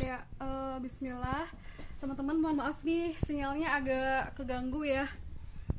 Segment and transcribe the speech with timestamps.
[0.00, 1.44] Ya, uh, Bismillah.
[2.00, 5.04] Teman-teman mohon maaf nih, sinyalnya agak keganggu ya.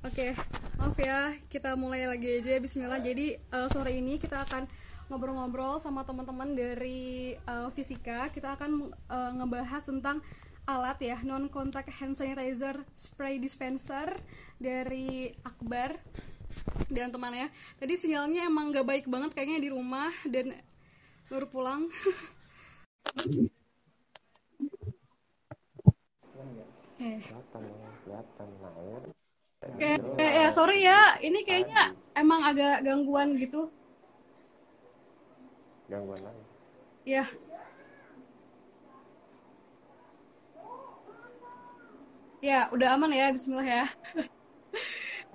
[0.05, 0.37] Oke,
[0.77, 3.01] maaf ya, kita mulai lagi aja Bismillah.
[3.01, 4.69] Jadi uh, sore ini kita akan
[5.09, 8.29] ngobrol-ngobrol sama teman-teman dari uh, fisika.
[8.29, 10.21] Kita akan uh, ngebahas tentang
[10.69, 14.21] alat ya, non contact hand sanitizer spray dispenser
[14.61, 15.97] dari Akbar
[16.93, 17.49] dan teman ya.
[17.81, 20.53] Tadi sinyalnya emang gak baik banget kayaknya di rumah dan
[21.25, 21.89] baru pulang.
[27.01, 27.61] kelihatan
[28.05, 28.99] kelihatan nah ya
[29.77, 33.69] Kayak, kayak ya sorry ya, ini kayaknya emang agak gangguan gitu.
[35.85, 36.43] gangguan lagi
[37.05, 37.25] Ya.
[42.41, 43.85] Ya, udah aman ya, Bismillah ya.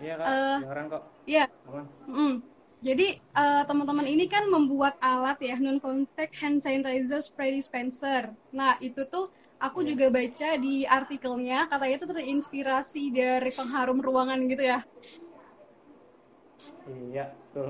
[0.02, 1.02] Iya kak, Eh, dengeran kok.
[1.24, 1.84] Ya, Aman.
[2.04, 2.34] mm.
[2.84, 8.34] jadi eh, teman-teman ini kan membuat alat ya, non contact hand sanitizer spray dispenser.
[8.52, 14.62] Nah, itu tuh aku juga baca di artikelnya, katanya itu terinspirasi dari pengharum ruangan gitu
[14.62, 14.78] ya.
[16.86, 17.68] Iya, betul.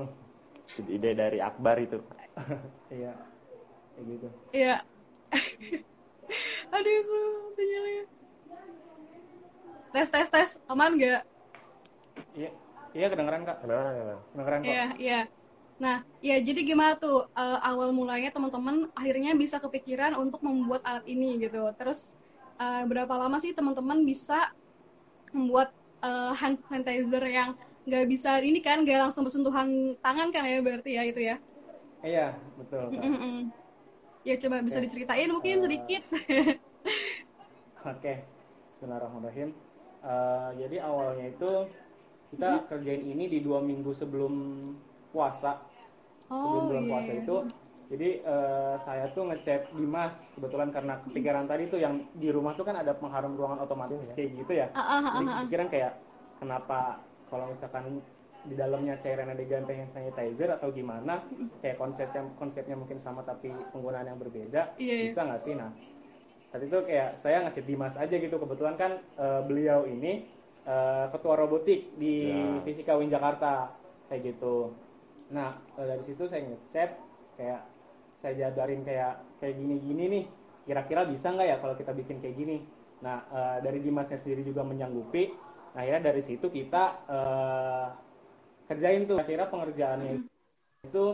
[0.77, 1.97] ide dari Akbar itu
[2.93, 3.11] Iya,
[3.95, 4.27] kayak gitu.
[4.53, 4.75] Iya.
[6.75, 7.19] Aduh, itu
[7.57, 8.03] sinyalnya.
[9.93, 10.49] Tes, tes, tes.
[10.69, 11.21] Aman nggak?
[12.37, 12.49] Iya,
[12.93, 13.57] iya kedengeran kak.
[13.63, 14.67] kenapa kenapa Kedengeran kok.
[14.69, 15.19] Iya, iya.
[15.83, 15.95] Nah,
[16.27, 21.25] ya jadi gimana tuh eh, awal mulanya teman-teman akhirnya bisa kepikiran untuk membuat alat ini
[21.43, 21.57] gitu.
[21.77, 21.99] Terus
[22.61, 24.33] eh, berapa lama sih teman-teman bisa
[25.35, 25.69] membuat
[26.05, 27.49] eh, hand sanitizer yang
[27.87, 31.35] nggak bisa ini kan nggak langsung bersentuhan tangan kan ya berarti ya itu ya?
[32.05, 33.09] Iya, betul kak.
[33.11, 33.51] Mm-mm.
[34.27, 36.03] Ya coba bisa diceritain mungkin Eh, sedikit.
[37.87, 38.13] Oke,
[38.77, 39.49] Bismillahirrahmanirrahim.
[40.03, 41.51] Eh, jadi awalnya itu
[42.33, 44.33] kita kerjain ini di dua minggu sebelum
[45.13, 45.57] puasa.
[46.27, 46.91] Sebelum Oh bulan iya.
[46.91, 47.35] puasa itu
[47.87, 52.67] jadi eh, saya tuh ngechat Dimas kebetulan karena kepikiran tadi tuh yang di rumah tuh
[52.67, 54.13] kan ada pengharum ruangan otomatis Sini ya.
[54.13, 55.35] kayak gitu ya jadi ah, ah.
[55.41, 55.91] kepikiran kayak
[56.37, 56.79] kenapa
[57.27, 58.03] kalau misalkan
[58.43, 61.19] di dalamnya cairan ada ganti hand sanitizer atau gimana
[61.59, 65.05] kayak konsepnya konsepnya mungkin sama tapi penggunaan yang berbeda Iya, iya.
[65.11, 65.71] bisa nggak sih nah
[66.47, 70.27] saat itu kayak saya ngechat Dimas aja gitu kebetulan kan eh, beliau ini
[70.63, 72.63] eh, ketua robotik di Ya.
[72.63, 73.71] Fisika Win Jakarta
[74.07, 74.71] kayak gitu
[75.27, 76.95] nah dari situ saya ngechat
[77.35, 77.61] kayak
[78.17, 80.25] saya jabarin kayak kayak gini-gini nih
[80.63, 82.57] kira-kira bisa nggak ya kalau kita bikin kayak gini?
[82.99, 85.31] Nah eh, dari Dimasnya sendiri juga menyanggupi
[85.75, 87.87] nah akhirnya dari situ kita eh,
[88.67, 89.15] kerjain tuh.
[89.21, 90.27] Kira pengerjaannya
[90.83, 91.05] itu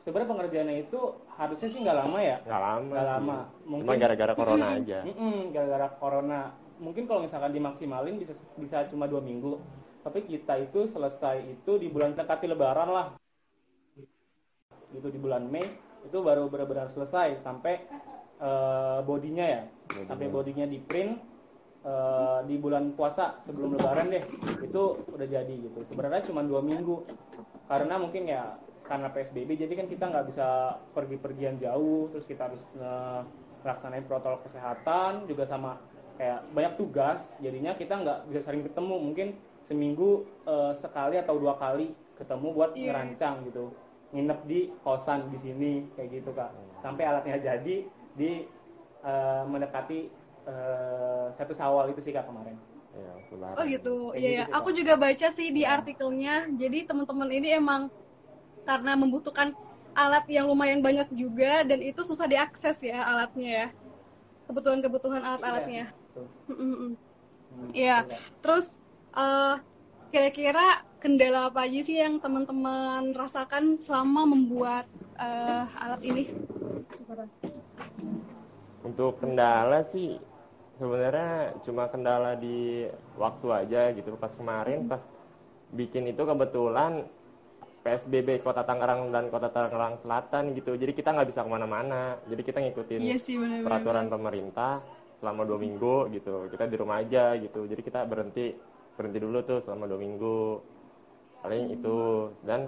[0.00, 1.00] sebenarnya pengerjaannya itu
[1.34, 2.36] harusnya sih nggak lama ya?
[2.40, 3.10] Nggak lama Nggak sih.
[3.10, 3.38] lama.
[3.58, 4.98] cuma Mungkin- gara-gara corona aja.
[5.02, 6.40] Mm-mm, gara-gara corona.
[6.76, 9.58] Mungkin kalau misalkan dimaksimalin bisa bisa cuma dua minggu.
[10.00, 13.06] Tapi kita itu selesai itu di bulan dekati lebaran lah
[14.94, 15.66] itu di bulan Mei
[16.06, 17.82] itu baru benar-benar selesai sampai
[18.38, 19.62] eh, bodinya ya.
[19.66, 20.06] Bodinya.
[20.06, 21.18] sampai bodinya di print
[21.82, 24.22] eh, di bulan puasa sebelum lebaran deh.
[24.62, 25.82] Itu udah jadi gitu.
[25.90, 27.02] Sebenarnya cuma dua minggu.
[27.66, 28.54] Karena mungkin ya
[28.86, 32.06] karena PSBB jadi kan kita nggak bisa pergi-pergian jauh.
[32.14, 33.20] Terus kita harus eh,
[33.66, 35.82] melaksanain protokol kesehatan juga sama
[36.14, 37.18] kayak banyak tugas.
[37.42, 38.94] Jadinya kita nggak bisa sering ketemu.
[39.02, 39.28] Mungkin
[39.66, 42.94] seminggu eh, sekali atau dua kali ketemu buat Iya.
[42.94, 43.74] ngerancang gitu
[44.16, 46.50] nginep di kosan di sini kayak gitu kak
[46.80, 47.76] sampai alatnya jadi
[48.16, 48.30] di
[49.04, 49.98] eh, mendekati
[50.48, 52.56] eh, satu sawal itu sih kak kemarin
[52.96, 53.58] ya lebaran.
[53.58, 54.42] Oh gitu, Kayak iya gitu ya.
[54.48, 54.76] sih, Aku Kak.
[54.78, 56.30] juga baca sih di artikelnya.
[56.60, 57.82] Jadi teman-teman ini emang
[58.68, 59.48] karena membutuhkan
[60.02, 63.66] alat yang lumayan banyak juga dan itu susah diakses ya alatnya ya.
[64.48, 65.84] Kebutuhan-kebutuhan alat-alatnya.
[66.16, 66.26] Iya.
[67.50, 67.92] Hmm, Iya.
[67.96, 68.22] betul, Kak.
[68.42, 68.66] Terus
[69.16, 69.52] eh,
[70.12, 70.60] kira-kira
[71.06, 76.34] kendala apa aja sih yang teman-teman rasakan selama membuat eh, alat ini?
[78.82, 80.18] untuk kendala sih
[80.78, 84.18] sebenarnya cuma kendala di waktu aja gitu.
[84.18, 85.02] Pas kemarin pas
[85.74, 87.06] bikin itu kebetulan
[87.86, 90.74] PSBB Kota Tangerang dan Kota Tangerang Selatan gitu.
[90.74, 92.18] Jadi kita nggak bisa ke mana-mana.
[92.26, 93.66] Jadi kita ngikutin Iya sih benar-benar.
[93.66, 94.72] peraturan pemerintah
[95.22, 96.50] selama dua minggu gitu.
[96.50, 97.62] Kita di rumah aja gitu.
[97.66, 98.54] Jadi kita berhenti
[98.94, 100.38] berhenti dulu tuh selama dua minggu
[101.46, 101.98] paling itu.
[102.42, 102.66] Dan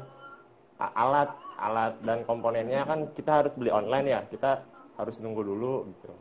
[0.79, 4.21] alat alat dan komponennya kan kita harus beli online ya.
[4.31, 4.63] Kita
[4.95, 6.15] harus nunggu dulu gitu.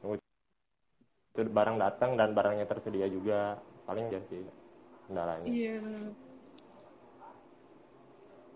[0.00, 0.16] Nunggu
[1.36, 3.60] itu barang datang dan barangnya tersedia juga.
[3.84, 4.40] Paling ya sih
[5.04, 5.76] kendalanya Iya.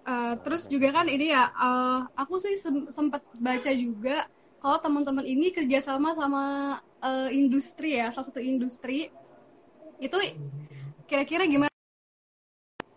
[0.04, 4.28] Eh, terus juga kan ini ya, eh, aku sih sem- sempat baca juga
[4.60, 6.42] kalau teman-teman ini kerjasama sama
[7.04, 9.08] eh, industri ya, salah satu industri.
[10.00, 10.16] Itu
[11.08, 11.73] kira-kira gimana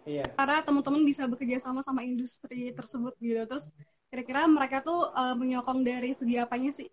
[0.08, 0.24] Iya.
[0.40, 3.44] Karena teman-teman bisa bekerja sama sama industri tersebut gitu.
[3.44, 3.76] Terus
[4.08, 6.88] kira-kira mereka tuh uh, menyokong dari segi apanya sih?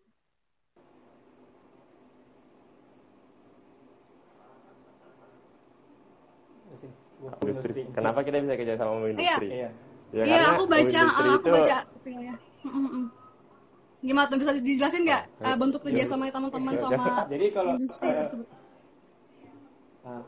[7.25, 7.89] Industri.
[7.95, 9.09] Kenapa kita bisa kerja sama iya.
[9.15, 9.49] industri?
[9.49, 9.71] Iya.
[10.15, 11.51] Ya, iya, aku baca, eh, aku itu...
[11.51, 12.35] baca artikelnya.
[14.05, 15.87] Gimana tuh bisa dijelasin nggak uh, bentuk ya.
[15.91, 16.83] kerjasama teman-teman iya.
[16.83, 18.47] sama jadi kalau industri uh, tersebut?
[20.05, 20.23] Uh,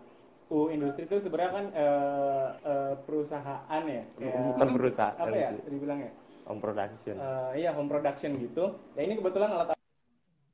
[0.46, 6.14] U industri itu sebenarnya kan eh, eh, perusahaan ya, bukan perusahaan apa ya dibilang ya?
[6.46, 7.18] Home production.
[7.18, 8.78] Eh, iya home production gitu.
[8.94, 9.74] Ya ini kebetulan alat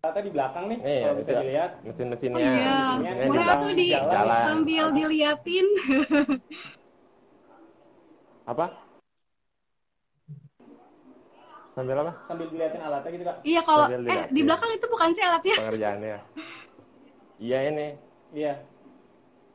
[0.00, 1.76] alatnya di belakang nih, Nih, kalau bisa itu dilihat.
[1.84, 2.40] mesin-mesinnya.
[2.40, 4.48] Oh iya, mesinnya juga tuh di jalan.
[4.48, 5.66] sambil diliatin.
[8.52, 8.66] Apa?
[11.76, 12.12] Sambil apa?
[12.28, 13.40] Sambil dilihatin alatnya gitu kak.
[13.44, 14.36] iya kalau eh diliatin.
[14.36, 15.56] di belakang itu bukan sih alatnya.
[15.60, 16.18] Pengerjaannya.
[17.42, 17.98] Iya ini.
[18.30, 18.54] Iya.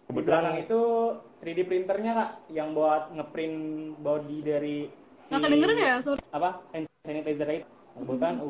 [0.08, 0.80] Di Kebetulan belakang itu
[1.44, 3.58] 3D printernya kak, yang buat ngeprint
[4.02, 4.78] body dari
[5.28, 5.96] si Nggak kedengeran ya?
[6.02, 6.18] Sur?
[6.38, 7.68] apa hand sanitizer itu.
[7.98, 8.50] Kebetulan U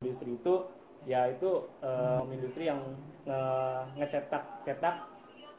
[0.00, 0.54] industri itu
[1.12, 1.50] ya itu
[1.88, 2.80] eh, industri yang
[3.28, 4.96] nge- ngecetak cetak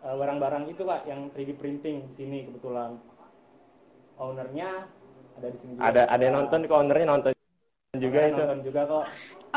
[0.06, 2.92] eh, barang-barang itu pak yang 3D printing di sini kebetulan
[4.18, 4.70] ownernya
[5.38, 5.86] ada di sini juga.
[5.88, 7.32] ada ada yang nonton kok ownernya nonton
[7.98, 8.42] juga Ownernya itu.
[8.42, 9.06] nonton juga kok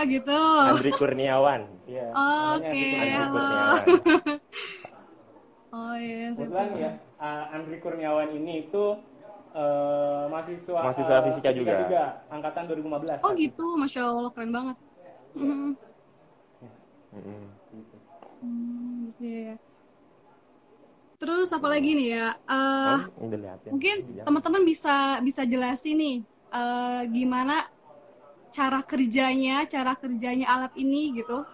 [0.00, 0.32] Oh gitu.
[0.70, 1.62] Andri Kurniawan.
[1.84, 3.36] iya Oke, namanya Andri Andri halo.
[3.36, 3.84] Kurniawan.
[5.72, 8.84] Oh iya, kebetulan ya uh, Andri Kurniawan ini itu
[9.54, 11.78] eh, mahasiswa Mahasiswa eh, fisika juga.
[12.30, 14.76] angkatan 2015 Oh gitu, masya Allah keren banget.
[15.36, 15.76] Mhm.
[17.14, 17.44] Mm-mm.
[18.40, 19.52] Hmm, gitu ya.
[21.20, 22.26] Terus apa lagi nih ya?
[22.48, 23.70] Eh, Kan dilihatin.
[23.72, 24.22] mungkin Iya.
[24.26, 24.90] teman-teman bisa
[25.26, 26.14] bisa jelasin nih
[26.56, 27.54] eh, gimana
[28.50, 31.46] cara kerjanya, cara kerjanya alat ini gitu.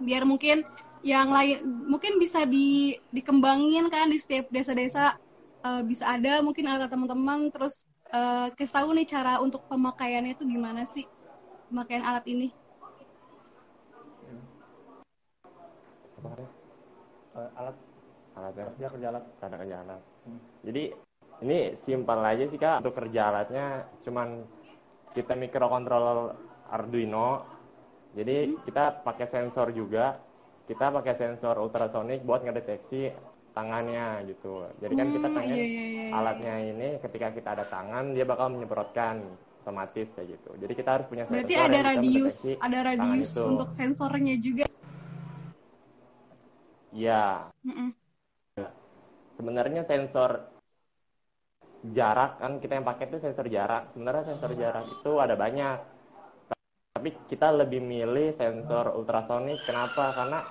[0.00, 0.64] Biar mungkin
[1.00, 5.16] yang lain mungkin bisa di dikembangin kan di setiap desa-desa
[5.64, 10.44] eh, bisa ada mungkin alat teman-teman terus eh, kasih tahu nih cara untuk pemakaiannya itu
[10.44, 11.04] gimana sih
[11.72, 12.48] pemakaian alat ini.
[16.20, 16.30] Apa?
[17.40, 17.76] Eh, alat
[18.30, 18.64] Alatnya.
[18.72, 20.02] kerja kerja alat Cara kerja alat.
[20.24, 20.40] Hmm.
[20.62, 20.82] Jadi
[21.40, 24.44] ini simpel aja sih kak untuk kerja alatnya cuman
[25.16, 26.34] kita mikrokontrol
[26.70, 27.28] Arduino.
[28.14, 30.18] Jadi kita pakai sensor juga.
[30.66, 33.10] Kita pakai sensor ultrasonik buat ngedeteksi
[33.56, 34.70] tangannya gitu.
[34.78, 36.14] Jadi kan kita Hmm, pengen iya, iya, iya, iya.
[36.14, 39.22] alatnya ini ketika kita ada tangan dia bakal menyemprotkan
[39.62, 40.50] otomatis kayak gitu.
[40.62, 44.64] Jadi kita harus punya sensor Berarti ada radius, ada radius untuk sensornya juga.
[46.92, 47.94] Iya, Mm-mm.
[49.38, 50.49] sebenarnya sensor
[51.80, 53.92] jarak kan kita yang pakai itu sensor jarak.
[53.96, 55.78] Sebenarnya sensor jarak itu ada banyak.
[56.96, 59.64] Tapi kita lebih milih sensor ultrasonik.
[59.64, 60.12] Kenapa?
[60.12, 60.44] Karena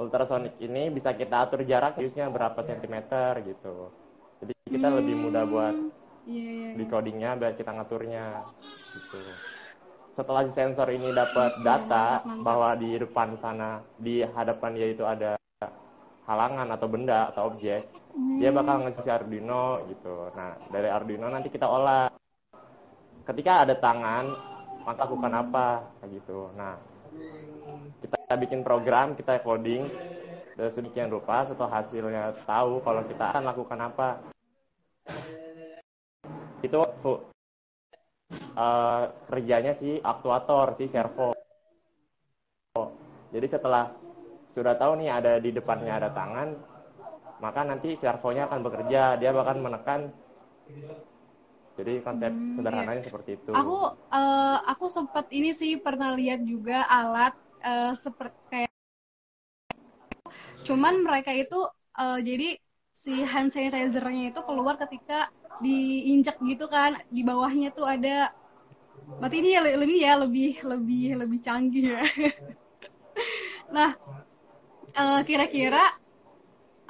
[0.00, 3.92] ultrasonik ini bisa kita atur jarak radiusnya berapa sentimeter gitu.
[4.40, 5.76] Jadi kita lebih mudah buat
[6.22, 6.78] Iya, iya, iya.
[6.78, 8.46] di codingnya biar kita ngaturnya
[8.94, 9.18] gitu.
[10.14, 12.44] Setelah si sensor ini dapat data mantap, mantap.
[12.46, 15.34] bahwa di depan sana di hadapan dia itu ada
[16.26, 17.86] halangan atau benda atau objek,
[18.38, 20.30] dia bakal ngasih si Arduino gitu.
[20.34, 22.10] Nah, dari Arduino nanti kita olah.
[23.22, 24.26] Ketika ada tangan,
[24.82, 25.66] maka lakukan apa
[26.10, 26.50] gitu.
[26.58, 26.74] Nah,
[28.02, 29.86] kita bikin program, kita coding
[30.56, 34.08] dan sedemikian rupa setelah hasilnya tahu kalau kita akan lakukan apa
[36.62, 36.78] itu
[38.54, 39.02] eh,
[39.32, 41.32] kerjanya si aktuator si servo
[43.32, 43.96] jadi setelah
[44.54, 46.48] sudah tahu nih ada di depannya ada tangan
[47.44, 49.02] maka nanti servonya akan bekerja.
[49.20, 50.00] Dia bahkan menekan.
[51.76, 53.56] Jadi konsep Hmm, sederhananya seperti itu.
[53.58, 53.72] Aku
[54.14, 57.32] eh, aku sempat ini sih pernah lihat juga alat
[58.04, 58.72] seperti kayak
[60.66, 61.56] cuman mereka itu
[62.00, 62.44] eh, jadi
[63.02, 65.14] si hand sanitizer-nya itu keluar ketika
[65.64, 68.08] diinjak gitu kan di bawahnya tuh ada
[69.18, 72.00] berarti ini ya le- lebih ya lebih lebih lebih canggih ya.
[73.70, 73.90] Nah
[74.92, 75.84] eh, kira-kira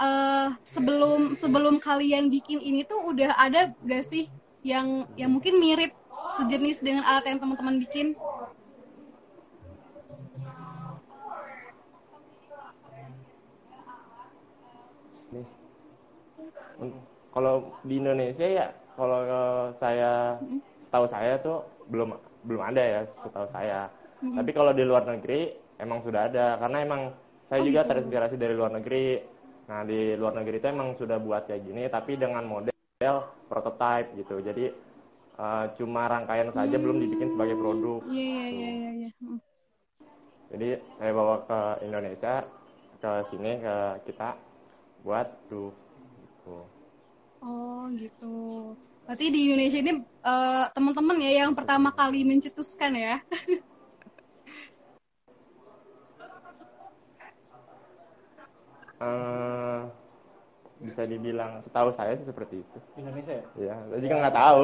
[0.00, 4.26] eh, sebelum sebelum kalian bikin ini tuh udah ada gak sih
[4.62, 5.90] yang yang mungkin mirip
[6.38, 8.14] sejenis dengan alat yang teman-teman bikin?
[17.32, 19.24] Kalau di Indonesia ya, kalau
[19.80, 20.36] saya
[20.84, 22.12] setahu saya tuh belum
[22.44, 23.88] belum ada ya setahu saya.
[24.20, 26.60] Tapi kalau di luar negeri emang sudah ada.
[26.60, 27.02] Karena emang
[27.52, 27.92] saya Oh, juga gitu.
[27.92, 29.20] terinspirasi dari luar negeri.
[29.68, 32.72] Nah di luar negeri itu emang sudah buat kayak gini tapi dengan model
[33.52, 34.40] prototype gitu.
[34.40, 34.64] Jadi
[35.36, 38.00] eh, cuma rangkaian saja belum dibikin sebagai produk.
[38.08, 39.38] iya iya iya iya iya Hmm.
[40.52, 40.68] Jadi
[41.00, 42.34] saya bawa ke Indonesia
[43.02, 43.76] ke sini ke
[44.08, 44.36] kita
[45.04, 45.72] buat tuh
[46.22, 46.56] gitu.
[47.42, 48.26] oh gitu
[49.04, 53.14] berarti di Indonesia ini eh, teman-teman ya yang pertama kali mencetuskan ya
[59.02, 59.80] Eh,
[60.82, 63.44] bisa dibilang setahu saya sih seperti itu Di Indonesia ya?
[63.70, 64.60] ya saya juga nggak tahu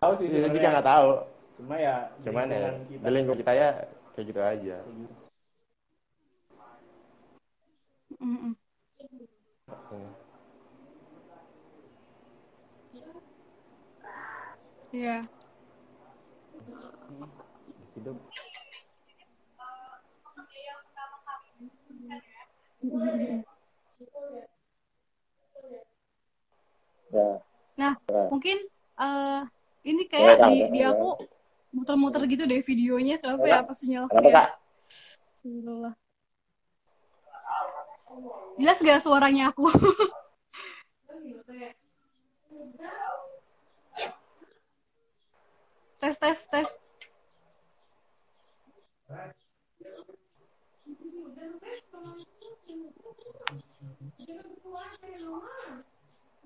[0.00, 1.08] Tahu sih saya juga nggak tahu
[1.60, 3.04] Cuma ya cuman ya kita.
[3.04, 3.68] di lingkungan kita ya
[4.16, 4.76] kayak gitu aja
[8.20, 8.52] Mm-mm.
[9.68, 10.10] Hmm.
[14.92, 15.22] Iya.
[17.96, 18.16] hidup
[27.10, 27.28] ya
[27.76, 28.22] Nah, Ya.
[28.28, 28.56] mungkin
[29.00, 29.40] eh
[29.88, 31.08] ini Ya, kayak di, ya, di aku
[31.72, 33.16] muter-muter gitu deh videonya.
[33.16, 33.64] Kenapa Ya, ya?
[33.64, 34.04] Apa sinyal?
[34.20, 34.52] Ya.
[35.32, 35.94] Bismillah.
[38.60, 39.64] Jelas gak suaranya aku?
[46.00, 46.68] tes tes tes.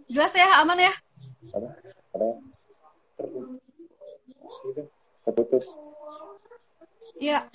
[0.04, 0.92] Jelas ya, aman ya?
[1.54, 1.68] apa
[2.14, 2.28] ada
[4.64, 4.82] gitu
[5.24, 5.64] terputus
[7.14, 7.46] Iya.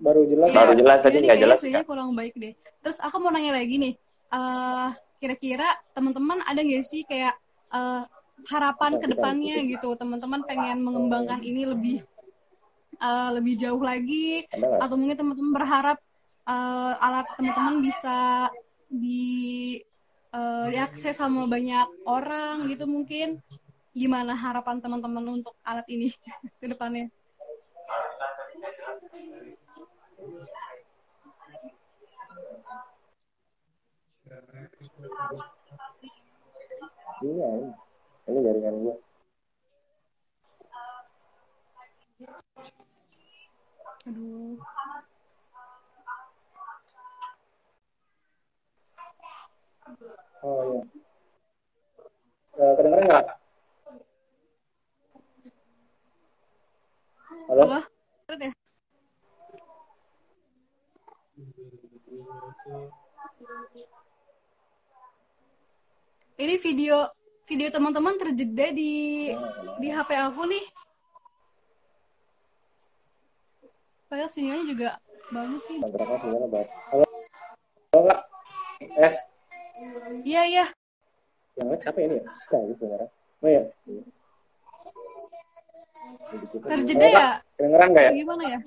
[0.00, 0.52] Baru jelas.
[0.52, 2.52] Iya, Baru jelas, tadi iya nggak kayaknya jelas, sinyalnya kurang baik deh.
[2.84, 3.94] Terus aku mau nanya lagi nih,
[4.32, 7.32] eh kira-kira teman-teman ada nggak sih kayak
[7.72, 8.02] eh,
[8.52, 11.96] harapan ke depannya gitu, teman-teman pengen mengembangkan ini lebih
[13.00, 15.98] eh, lebih jauh lagi, ada atau mungkin teman-teman berharap
[16.44, 18.48] eh, alat teman-teman bisa
[18.92, 19.80] di
[20.36, 23.28] eh, diakses sama banyak orang gitu mungkin.
[23.96, 26.12] Gimana harapan teman-teman untuk alat ini
[26.60, 27.08] ke depannya?
[37.24, 37.48] iya
[38.28, 38.94] ini jaringan gua
[44.06, 44.54] Aduh.
[50.42, 50.82] Oh iya
[52.56, 53.26] Eh, kedengeran nggak
[57.52, 57.64] halo?
[57.68, 58.52] Berat ya?
[66.40, 66.96] Ini video
[67.44, 69.30] video teman-teman terjeda di
[69.78, 70.64] di HP aku nih.
[74.08, 74.88] Padahal sinyalnya juga
[75.28, 75.76] bagus sih.
[75.76, 77.04] halo
[77.92, 78.20] halo kak
[78.96, 79.35] es
[80.26, 80.66] Iya iya.
[81.56, 83.08] yang lain siapa ini ya nah, itu sebenarnya
[83.40, 83.62] oh iya
[86.66, 87.26] Terjeda ya?
[87.56, 88.60] kedengeran nggak ya Gimana ya?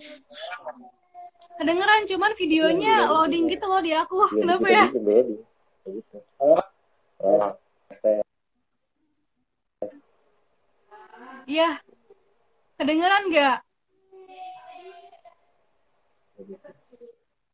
[1.60, 4.32] Kedengeran cuman videonya loading gitu loh di aku.
[4.32, 4.86] Iya, Kenapa gitu, ya?
[4.88, 5.12] gitu,
[5.92, 6.18] gitu.
[6.39, 6.63] oh.
[11.44, 11.70] Iya.
[12.80, 13.58] Kedengeran nggak?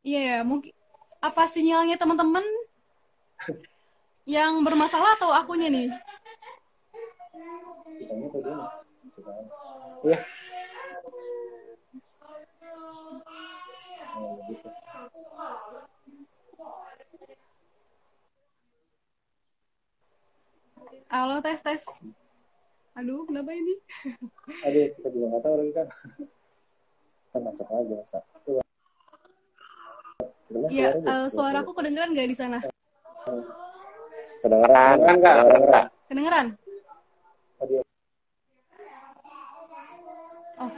[0.06, 0.70] Iya ya, mungkin
[1.18, 2.46] apa sinyalnya teman-teman
[4.26, 5.88] yang bermasalah atau akunya nih?
[7.96, 8.56] Kitanya tuh dia.
[10.06, 10.18] Iya.
[14.16, 14.68] Oh, gitu.
[21.06, 21.82] Halo tes tes.
[22.96, 23.74] Aduh, kenapa ini?
[24.66, 25.88] Aduh, kita juga nggak tahu lagi kan.
[27.28, 27.96] Kita masak aja
[30.66, 31.12] Iya, suaranya?
[31.12, 32.58] eh, suaraku kedengeran nggak di sana?
[33.26, 35.42] Kedengeran, kedengeran?
[35.42, 35.86] Kedengeran.
[36.06, 36.46] Kedengeran?
[40.62, 40.70] Oh.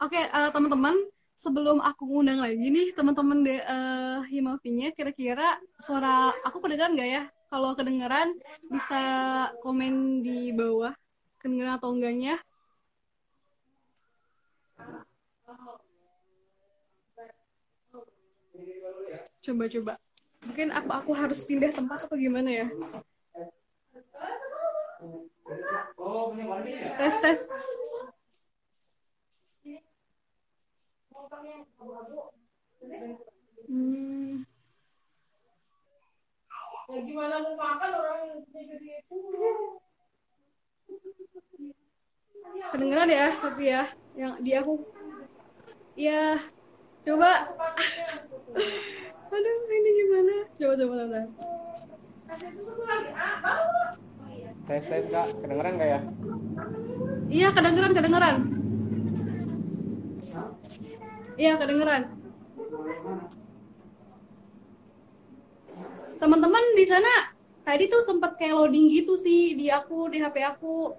[0.00, 0.96] Oke, eh, teman-teman,
[1.36, 7.22] sebelum aku ngundang lagi nih teman-teman de eh, Himavinya, kira-kira suara aku kedengeran nggak ya?
[7.52, 8.32] Kalau kedengeran
[8.72, 9.02] bisa
[9.60, 10.96] komen di bawah
[11.36, 12.40] kedengeran atau enggaknya.
[19.44, 20.00] Coba-coba.
[20.42, 22.66] Mungkin apa aku harus pindah tempat atau gimana ya?
[26.98, 27.40] Tes tes.
[33.70, 34.44] Hmm.
[42.72, 43.84] Kedengeran ya, tapi ya,
[44.18, 44.84] yang di aku.
[45.96, 46.40] Ya,
[47.02, 47.30] coba.
[49.32, 50.34] Aduh, ini gimana?
[50.54, 51.20] Coba coba coba.
[54.62, 56.00] Tes tes kak, kedengeran nggak ya?
[57.32, 58.36] Iya, kedengeran, kedengeran.
[61.40, 62.02] Iya, kedengeran.
[66.20, 67.34] Teman-teman di sana
[67.66, 70.94] tadi tuh sempat kayak loading gitu sih di aku, di HP aku.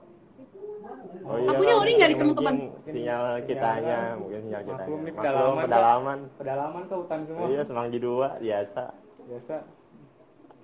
[1.24, 1.80] Oh iya, Akunya Bang.
[1.80, 2.56] loading nggak di teman-teman?
[2.84, 4.88] Sinyal kitanya, mungkin sinyal kitanya.
[4.90, 6.20] Maklum nih pedalaman, pedalaman.
[6.40, 7.46] Pedalaman ke hutan semua.
[7.48, 8.84] Iya, semanggi dua biasa.
[9.30, 9.56] biasa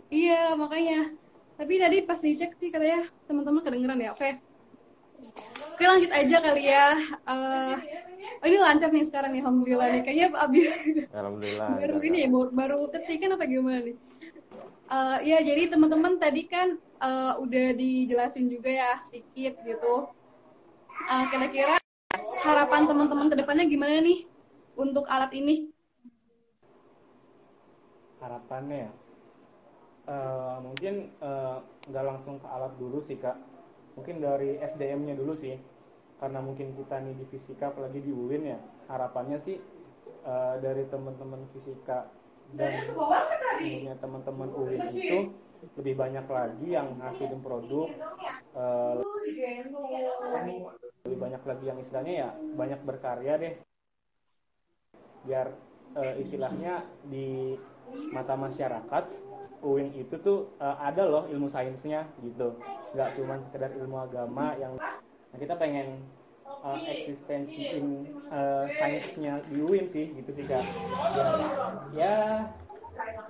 [0.10, 1.00] Iya, makanya.
[1.60, 4.10] Tapi tadi pas dicek sih katanya teman-teman kedengeran ya.
[4.16, 4.30] Oke.
[5.76, 6.86] Oke, lanjut aja kali ya.
[7.30, 7.76] Eh,
[8.42, 10.02] oh ini lancar nih sekarang nih, alhamdulillah nih.
[10.02, 10.68] Kayaknya abis
[11.20, 13.96] alhamdulillah baru ini ya, baru, baru ketikan apa gimana nih?
[14.90, 20.10] Eh, ya jadi teman-teman tadi kan eh, udah dijelasin juga ya sedikit gitu.
[21.00, 21.76] Eh, Kira-kira
[22.46, 24.28] harapan teman-teman ke depannya gimana nih
[24.76, 25.72] untuk alat ini?
[28.20, 28.92] harapannya ya
[30.10, 33.38] Eh, mungkin eh, nggak langsung ke alat dulu sih kak.
[33.94, 35.54] Mungkin dari SDM-nya dulu sih
[36.18, 38.60] karena mungkin kita nih di fisika apalagi di UIN ya.
[38.90, 39.62] Harapannya sih
[40.26, 42.10] eh, dari teman-teman fisika
[42.58, 42.74] dan
[44.02, 45.30] teman-teman UIN itu
[45.76, 47.92] lebih banyak lagi yang ngasilin produk
[48.56, 49.04] eh,
[51.04, 53.54] lebih banyak lagi yang istilahnya ya banyak berkarya deh.
[55.28, 55.48] Biar
[56.00, 57.56] eh, istilahnya di
[58.10, 59.04] mata masyarakat
[59.60, 62.56] UIN itu tuh eh, ada loh ilmu sainsnya gitu.
[62.96, 66.00] Nggak cuma sekedar ilmu agama yang nah, kita pengen
[66.64, 70.64] eh, eksistensiin eh, sainsnya di UIN sih gitu sih kak.
[71.20, 71.28] Ya,
[71.96, 72.16] ya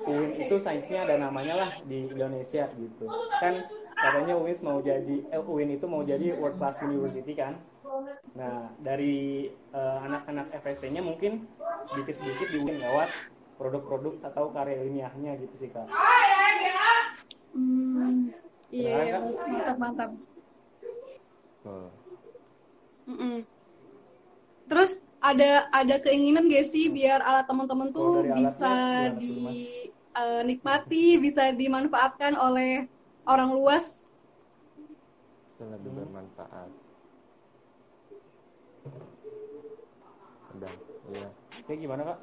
[0.06, 3.06] UIN itu sainsnya ada namanya lah di Indonesia gitu
[3.40, 3.64] kan
[4.00, 7.60] katanya UIN mau jadi eh, UIN itu mau jadi world class university kan
[8.38, 11.50] Nah, dari eh, anak-anak FST-nya mungkin
[11.90, 13.10] sedikit-sedikit di UIN lewat
[13.58, 15.90] produk-produk atau karya ilmiahnya gitu sih kak.
[17.52, 18.32] Hmm,
[18.72, 19.20] iya?
[19.20, 19.42] Mas.
[19.44, 20.10] mantap mantap.
[21.68, 21.90] Oh.
[24.70, 29.68] Terus ada ada keinginan gak sih biar alat teman-teman tuh bisa alatnya, gimana tuh,
[30.44, 32.88] dinikmati, bisa dimanfaatkan oleh
[33.28, 34.00] orang luas?
[35.54, 36.00] Bisa lebih Hmm.
[36.08, 36.72] bermanfaat
[40.56, 40.74] udah
[41.14, 41.28] iya
[41.62, 42.20] Oke gimana kak?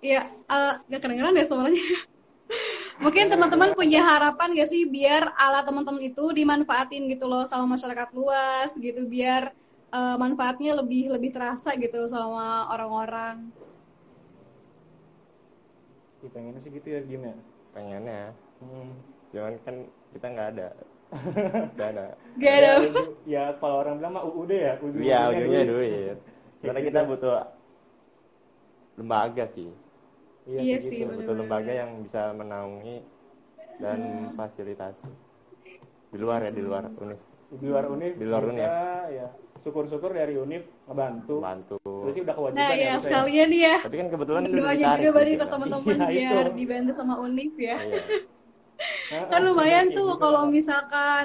[0.00, 1.76] Iya, eh, gak kedengeran deh suaranya.
[3.00, 8.08] Mungkin teman-teman punya harapan gak sih biar alat teman-teman itu dimanfaatin gitu loh sama masyarakat
[8.12, 9.56] luas gitu, biar
[9.90, 13.48] eh, manfaatnya lebih lebih terasa gitu sama orang-orang.
[16.20, 17.34] Ya, pengennya sih gitu ya Gim ya.
[17.72, 18.92] pengennya Hmm.
[19.32, 19.76] cuman kan
[20.12, 20.68] kita nggak ada
[21.78, 22.04] nggak ada
[22.36, 22.68] Gak ada.
[22.68, 24.72] Ya, uju- ya kalau orang bilang mah UUD ya.
[25.00, 26.16] Iya ujungnya duit
[26.60, 27.34] karena kita butuh
[29.00, 29.70] lembaga sih
[30.48, 31.04] Iya kayak sih, gitu.
[31.08, 31.18] bener.
[31.20, 32.96] butuh lembaga yang bisa menaungi
[33.80, 34.00] dan
[34.36, 35.08] fasilitasi
[36.10, 38.68] di luar ya di luar univ Di luar univ Di luar bisa univ.
[39.10, 39.26] ya.
[39.60, 41.36] Syukur-syukur dari univ ngebantu.
[41.42, 42.86] bantu Terus sih udah kewajiban Nah, ya.
[42.86, 43.76] ya sekalian ya.
[43.84, 45.52] tapi kan kebetulan itu Doanya juga berarti gitu ke kan.
[45.52, 46.56] teman-teman Iya, biar itu.
[46.56, 47.76] dibantu sama Unif ya.
[47.78, 48.02] iya
[49.10, 50.50] Nah, Kan lumayan kayak tuh gitu kalau kan.
[50.54, 51.24] misalkan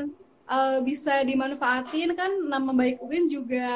[0.50, 3.70] eh, bisa dimanfaatin kan nama baik UIN juga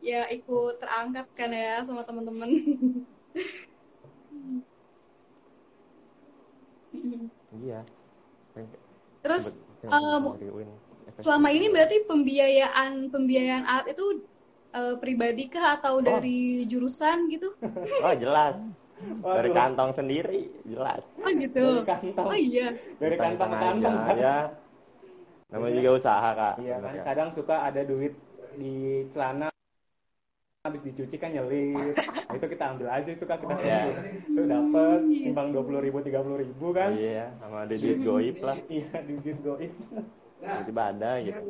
[0.00, 2.48] ya ikut terangkat kan ya sama teman-teman.
[7.60, 7.80] iya
[9.20, 9.52] Terus
[9.84, 10.70] eh, dari UIN.
[11.20, 14.24] selama ini berarti pembiayaan pembiayaan alat itu
[14.72, 17.52] eh, pribadi kah atau dari jurusan gitu?
[18.06, 18.56] oh jelas
[19.24, 19.56] dari Waduh.
[19.56, 21.80] kantong sendiri jelas Oh gitu.
[21.80, 22.26] Dari kantong.
[22.28, 22.68] Oh iya.
[23.00, 24.16] Dari kantong kantong kan.
[24.16, 24.36] ya
[25.50, 28.14] namanya juga usaha kak Iya kan, kadang suka ada duit
[28.54, 29.48] di celana
[30.70, 31.94] habis dicuci kan nyelir.
[32.30, 33.82] Nah, itu kita ambil aja itu kan kita Iya.
[34.22, 35.24] itu dapat Iya.
[35.26, 36.90] timbang dua puluh ribu tiga puluh ribu kan.
[36.94, 39.72] iya sama ada duit goib lah Iya di duit goib.
[40.40, 41.40] tiba-tiba ada gitu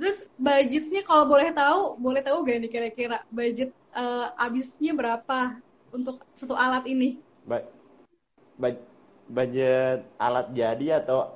[0.00, 5.38] Terus budgetnya kalau boleh tahu, boleh tahu gak nih kira-kira budget eh, habisnya berapa
[5.92, 7.20] untuk satu alat ini?
[7.44, 7.64] ba
[8.60, 8.84] ba-
[9.30, 11.34] budget alat jadi atau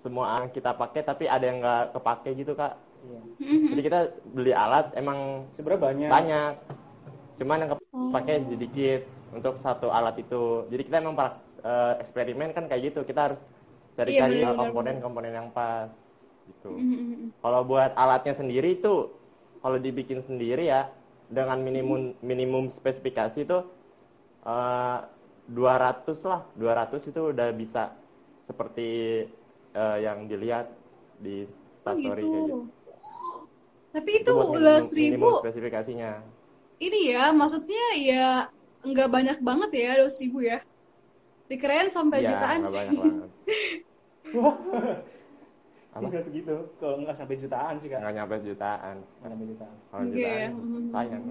[0.00, 3.20] semua yang kita pakai tapi ada yang nggak kepake gitu kak Iya.
[3.72, 4.00] jadi kita
[4.36, 6.10] beli alat emang Sebenarnya banyak.
[6.10, 6.52] banyak.
[7.40, 9.00] Cuman yang kepake sedikit
[9.32, 10.68] untuk satu alat itu.
[10.68, 13.00] Jadi kita emang pra- eh, eksperimen kan kayak gitu.
[13.08, 13.40] Kita harus
[13.96, 15.88] cari-cari Iya, komponen-komponen yang pas
[16.48, 16.76] gitu.
[16.76, 17.30] Mhm.
[17.40, 19.12] kalau buat alatnya sendiri itu
[19.60, 20.88] kalau dibikin sendiri ya
[21.30, 23.58] dengan minimum minimum spesifikasi itu
[24.44, 24.98] eh,
[25.50, 26.44] 200 lah.
[26.56, 27.92] 200 itu udah bisa
[28.44, 28.88] seperti
[29.72, 30.68] eh, yang dilihat
[31.20, 32.32] di Oh Instastory gitu.
[32.32, 32.56] kayak gitu
[33.90, 36.10] Tapi itu minimum, seribu, spesifikasinya
[36.80, 38.26] ini ya, maksudnya ya
[38.80, 40.58] nggak banyak banget ya, dua ribu ya.
[41.50, 42.74] Dikirain sampai Iya, jutaan sih.
[42.78, 43.30] banyak banget
[45.90, 46.06] Apa?
[46.06, 46.54] Enggak segitu.
[46.78, 47.98] Kalau nggak sampai jutaan sih kak.
[47.98, 49.74] nggak nyampe jutaan Nggak sampai jutaan.
[49.90, 50.46] kalau Enggak ya.
[50.46, 50.82] jutaan Mhm.
[50.94, 51.22] sayang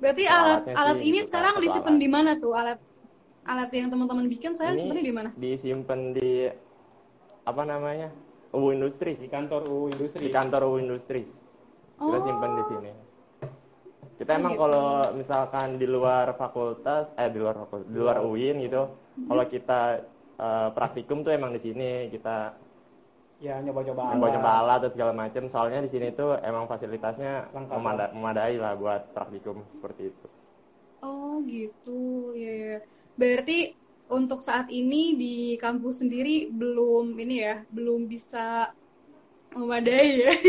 [0.00, 2.78] Berarti Kalau alat alat sih ini gitu, sekarang disimpan di mana tuh alat
[3.46, 5.30] alat yang teman-teman bikin ini sebenarnya di mana?
[5.38, 6.30] disimpan di
[7.46, 8.08] apa namanya
[8.50, 10.20] UU Industries Di kantor UU Industri.
[10.26, 11.28] di kantor UU Industries
[12.00, 12.24] kita Oh.
[12.24, 12.90] simpan di sini
[14.16, 14.62] Kita Oh, emang gitu.
[14.68, 14.86] kalau
[15.16, 18.82] misalkan di luar fakultas, eh di luar fakultas, di luar UIN gitu,
[19.24, 19.80] kalau kita
[20.36, 22.52] eh, praktikum tuh emang di sini kita
[23.40, 24.16] Ya nyoba-nyoba alat.
[24.20, 25.48] coba-coba alat atau segala macam.
[25.48, 30.26] Soalnya di sini tuh emang fasilitasnya memada- memadai lah buat praktikum seperti itu.
[31.00, 32.52] Oh gitu, ya.
[32.52, 32.76] ya.
[33.16, 33.79] Berarti
[34.10, 38.74] untuk saat ini di kampus sendiri belum ini ya, belum bisa
[39.54, 40.32] memadai ya.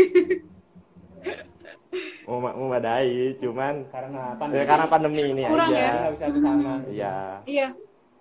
[2.22, 4.64] Mem- Memadai, cuman Karena ya, pandemi.
[4.64, 5.78] karena pandemi ini Kurang aja.
[5.78, 5.92] ya?
[6.00, 6.72] nggak bisa ke sana.
[6.88, 7.16] Iya.
[7.44, 7.68] Iya.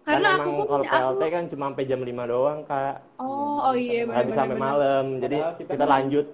[0.01, 2.95] Kan Karena aku emang pun kalau aku PLT kan cuma sampai jam 5 doang, Kak.
[3.21, 5.05] Oh, oh iya Nggak bisa sampai malam.
[5.21, 6.27] Jadi Padahal kita kita kan- lanjut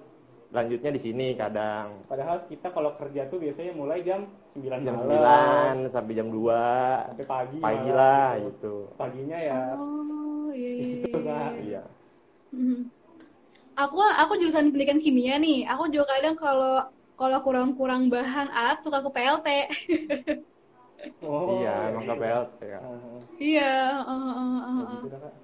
[0.48, 5.86] lanjutnya di sini kadang Padahal kita kalau kerja tuh biasanya mulai jam 9 jam malam
[5.88, 7.58] 9 sampai jam 2 sampai pagi.
[7.58, 8.48] pagi malam lah gitu.
[8.48, 8.74] gitu.
[8.98, 10.84] Paginya ya Oh, iya iya.
[11.04, 11.48] Gitu, iya, iya.
[11.62, 11.82] Iya.
[12.54, 12.80] Mhm.
[13.78, 15.62] Aku aku jurusan pendidikan kimia nih.
[15.70, 16.74] Aku juga kadang kalau
[17.14, 19.48] kalau kurang-kurang bahan alat suka ke PLT.
[21.22, 22.80] Oh, iya, emang ke PLT ya.
[23.38, 25.02] Iya, uh, uh, uh, ya uh.
[25.06, 25.34] gitu Kak.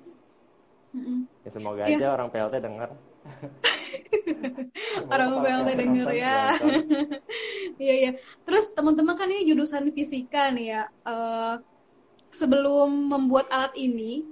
[0.94, 1.18] Mm-mm.
[1.46, 1.96] Ya, semoga Iya.
[1.98, 2.90] aja orang PLT dengar.
[5.08, 6.36] Orang Semoga PLT para denger ya.
[7.84, 8.10] Iya iya.
[8.46, 10.82] Terus teman-teman kan ini jurusan fisika nih ya.
[11.06, 11.54] Eh,
[12.34, 14.26] sebelum membuat alat ini,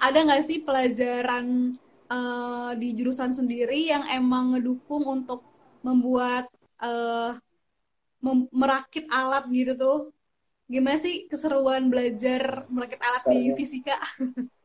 [0.00, 1.76] ada nggak sih pelajaran
[2.08, 5.44] eh, di jurusan sendiri yang emang ngedukung untuk
[5.84, 6.48] membuat
[6.80, 7.36] eh,
[8.24, 9.98] mem- merakit alat gitu tuh?
[10.68, 13.96] Gimana sih keseruan belajar merakit alat di fisika?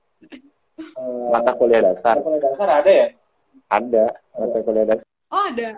[1.34, 3.08] Mata kuliah dasar mata kuliah dasar ada ya?
[3.74, 4.06] Ada
[4.38, 5.08] mata kuliah dasar.
[5.34, 5.70] Oh ada.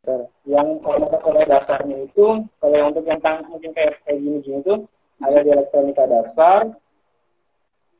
[0.00, 0.20] Dasar.
[0.48, 2.26] Yang kalau mata kuliah dasarnya itu,
[2.60, 4.88] kalau yang untuk yang tang- mungkin kayak kayak gini-gini tuh,
[5.20, 6.60] ada di elektronika dasar,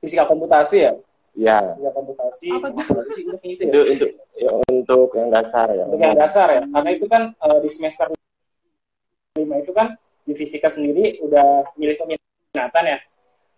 [0.01, 0.93] fisika komputasi ya?
[1.35, 2.85] Ya, Fisika komputasi, Apa tuh?
[2.95, 3.67] apa sih itu ya?
[3.67, 5.85] itu untuk ya, untuk yang dasar ya.
[5.91, 8.07] Untuk yang dasar ya, karena itu kan eh, di semester
[9.35, 12.99] 5 itu kan di fisika sendiri udah milih peminatan ya.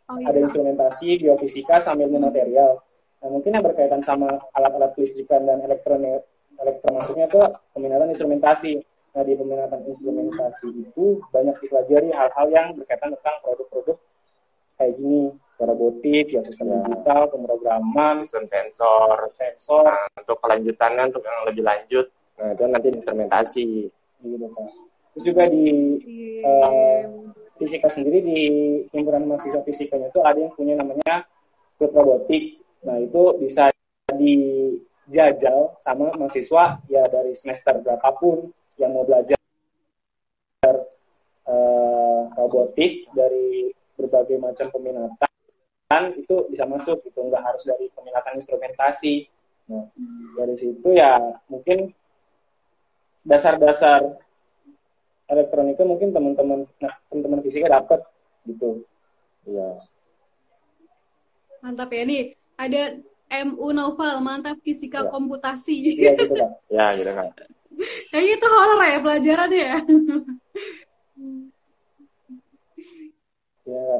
[0.06, 0.46] Oh ada iya.
[0.46, 2.78] instrumentasi, biofisika, sama ilmu material.
[3.16, 6.22] Nah, mungkin yang berkaitan sama alat-alat kelistrikan dan elektronik,
[6.56, 8.72] elektro masuknya ke peminatan instrumentasi.
[9.12, 13.96] Nah, di peminatan instrumentasi itu banyak dipelajari hal-hal yang berkaitan tentang produk-produk
[14.76, 16.84] kayak gini, robotik, ya sistem Ya.
[16.84, 19.32] digital, pemrograman, Sistem sensor.
[19.32, 23.68] sensor, Nah, untuk kelanjutannya untuk yang lebih lanjut, nah itu nanti instrumentasi.
[24.18, 24.68] gitu kan.
[25.12, 25.64] Terus juga di
[26.44, 27.02] eh,
[27.56, 28.38] fisika sendiri di
[28.92, 31.24] himpunan mahasiswa fisikanya itu ada yang punya namanya
[31.76, 32.60] klub robotik.
[32.84, 33.72] Nah itu bisa
[34.12, 39.38] dijajal sama mahasiswa ya dari semester berapapun yang mau belajar
[41.46, 49.30] eh, robotik dari berbagai macam peminatan itu bisa masuk gitu nggak harus dari peminatan instrumentasi.
[49.72, 49.88] Nah
[50.36, 51.94] dari situ ya mungkin
[53.26, 54.20] dasar-dasar
[55.26, 58.06] elektronika mungkin teman-teman nah, teman-teman fisika dapat
[58.46, 58.86] gitu
[59.50, 59.74] iya
[61.66, 62.38] Mantap ya nih.
[62.56, 62.98] Ada
[63.46, 65.10] MU Novel, mantap fisika Ya.
[65.12, 65.76] komputasi.
[65.98, 67.26] iya gitu kan Ya, gitu kan.
[68.10, 69.78] Kayaknya itu horor ya pelajarannya ya.
[73.66, 73.96] ya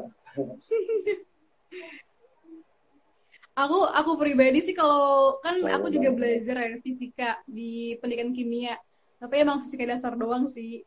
[3.57, 6.17] aku aku pribadi sih kalau kan Saya aku juga banget.
[6.17, 8.77] belajar ya fisika di pendidikan kimia.
[9.17, 10.85] Tapi emang fisika dasar doang sih.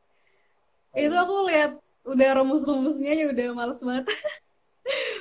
[0.95, 4.07] Itu aku lihat udah rumus-rumusnya ya udah males banget.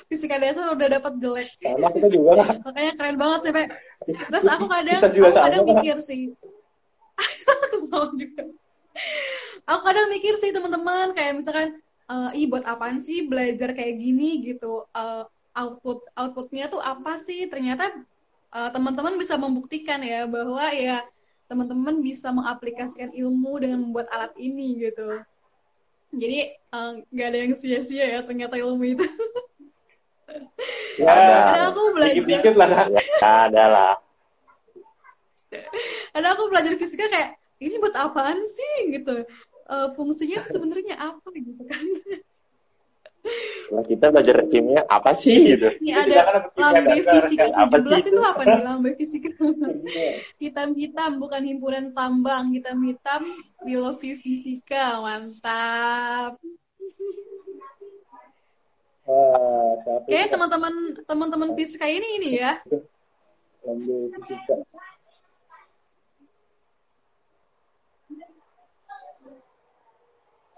[0.09, 1.49] fisika dasar udah dapat jelek.
[1.61, 3.67] sama kita juga lah Makanya keren banget sih, Pak.
[4.09, 6.21] Terus aku kadang Kita juga aku kadang sama, mikir sih.
[7.89, 8.41] sama juga.
[9.69, 11.77] Aku kadang mikir sih teman-teman kayak misalkan
[12.33, 14.89] ih buat apaan sih belajar kayak gini gitu.
[14.97, 17.45] Eh, output outputnya tuh apa sih?
[17.45, 17.93] Ternyata
[18.49, 21.05] eh, teman-teman bisa membuktikan ya bahwa ya
[21.49, 25.21] teman-teman bisa mengaplikasikan ilmu dengan membuat alat ini gitu.
[26.09, 26.57] Jadi
[27.13, 29.05] nggak ada yang sia-sia ya ternyata ilmu itu.
[30.99, 31.37] ya Ada.
[31.39, 32.69] Karena aku belajar dikit-dikit lah.
[32.93, 33.03] Ya,
[33.47, 33.93] ada lah.
[36.13, 39.25] Ada aku belajar fisika kayak ini buat apaan sih gitu.
[39.69, 41.85] Eh, fungsinya sebenarnya apa gitu kan.
[43.69, 45.69] Lah kita belajar kimia apa sih gitu?
[45.77, 46.17] Ini ada
[46.49, 47.67] berpikir lambe fisika kan?
[47.67, 48.21] Apa 17 sih itu itu?
[48.23, 49.29] apa nih lambe fisika?
[49.89, 50.11] Iya.
[50.41, 53.21] Hitam-hitam bukan himpunan tambang, hitam-hitam
[53.61, 54.97] we love you fisika.
[55.03, 56.39] Mantap.
[59.09, 60.33] Wah siapa Kayaknya itu?
[60.33, 62.51] teman-teman teman-teman fisika ini ini ya.
[64.15, 64.55] Fisika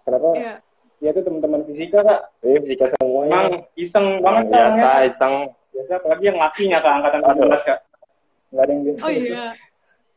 [0.03, 0.53] kenapa Iya.
[0.99, 3.31] ya itu teman-teman fisika kak Ini fisika semuanya.
[3.31, 5.07] emang iseng banget Kak, biasa, orangnya.
[5.07, 5.33] iseng.
[5.71, 7.47] biasa apalagi yang lakinya kak angkatan Aduh.
[7.47, 7.79] 17 kak
[8.51, 9.45] nggak ada yang biasa Oh iya.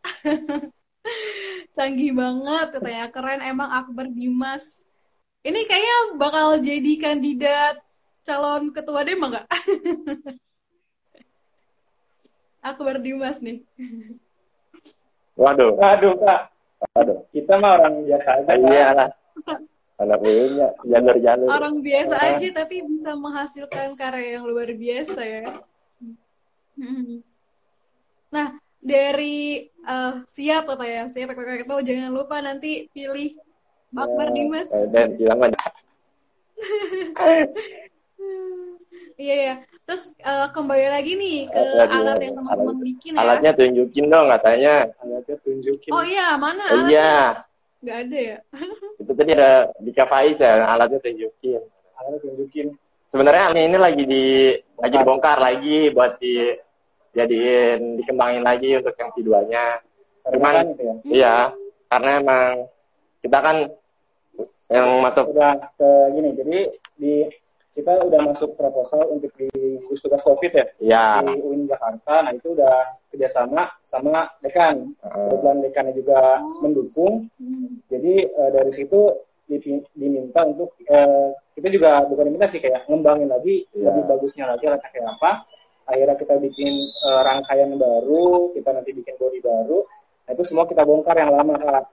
[1.75, 4.87] Canggih banget katanya keren emang Akbar Dimas.
[5.43, 7.83] Ini kayaknya bakal jadi kandidat
[8.25, 9.47] calon ketua Dema nggak?
[12.65, 13.61] Akbar Dimas nih.
[15.37, 16.49] Waduh, Aduh kak,
[16.97, 17.21] waduh.
[17.29, 18.55] kita mah orang biasa aja.
[18.57, 19.11] Iya lah.
[19.95, 21.47] Anak punya jalur-jalur.
[21.53, 25.45] Orang biasa aja tapi bisa menghasilkan karya yang luar biasa ya.
[28.35, 33.39] Nah, dari eh, siap kata ya, siap kakak tahu jangan lupa nanti pilih
[33.95, 34.75] Akbar Dimas.
[34.75, 35.71] Eh, Dan bilang aja.
[39.15, 39.55] Iya ya.
[39.85, 43.19] Terus eh, kembali lagi nih ke Alat- alat yang teman-teman alat- bikin ya.
[43.21, 44.75] Alatnya tunjukin dong katanya.
[44.99, 45.91] Alatnya tunjukin.
[45.93, 46.91] Oh iya, mana Oh, alatnya?
[46.91, 47.15] iya,
[47.85, 48.39] Nggak ada ya?
[49.01, 51.61] itu tadi ada di Kafais ya, alatnya tunjukin.
[51.95, 52.67] Alatnya tunjukin.
[53.07, 54.25] Sebenarnya alatnya ini lagi di
[54.75, 56.35] lagi dibongkar lagi buat di
[57.13, 59.65] jadiin dikembangin lagi untuk yang keduanya.
[60.25, 60.95] Cuman- itu ya.
[61.05, 61.37] Iya,
[61.87, 62.53] karena emang
[63.21, 63.57] kita kan
[64.67, 66.59] yang masuk Udah ke gini, jadi
[66.97, 67.15] di
[67.75, 69.51] kita udah masuk proposal untuk di
[69.83, 72.23] gugus tugas COVID ya ya di UIN Jakarta.
[72.23, 74.95] Nah itu udah kerjasama sama dekan.
[75.03, 77.27] eh, Kebetulan dekannya juga mendukung.
[77.37, 77.83] Hmm.
[77.91, 79.01] Jadi eh, dari situ
[79.93, 83.91] diminta untuk eh, kita juga bukan diminta sih kayak ngembangin lagi Iya.
[83.91, 85.33] lebih bagusnya lagi alatnya kayak apa.
[85.85, 89.83] Akhirnya kita bikin eh, rangkaian baru, kita nanti bikin body baru.
[90.25, 91.85] Nah itu semua kita bongkar yang lama kak.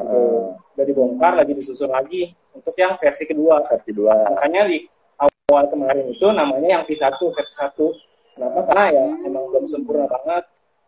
[0.00, 0.16] Gitu.
[0.16, 0.44] eh,
[0.76, 3.64] Udah dibongkar lagi disusun lagi untuk yang versi kedua.
[3.64, 4.28] versi dua.
[4.28, 4.84] Makanya di
[5.46, 7.78] awal kemarin itu namanya yang V1 versi 1.
[8.34, 8.60] Kenapa?
[8.66, 10.44] Karena ya emang belum sempurna banget.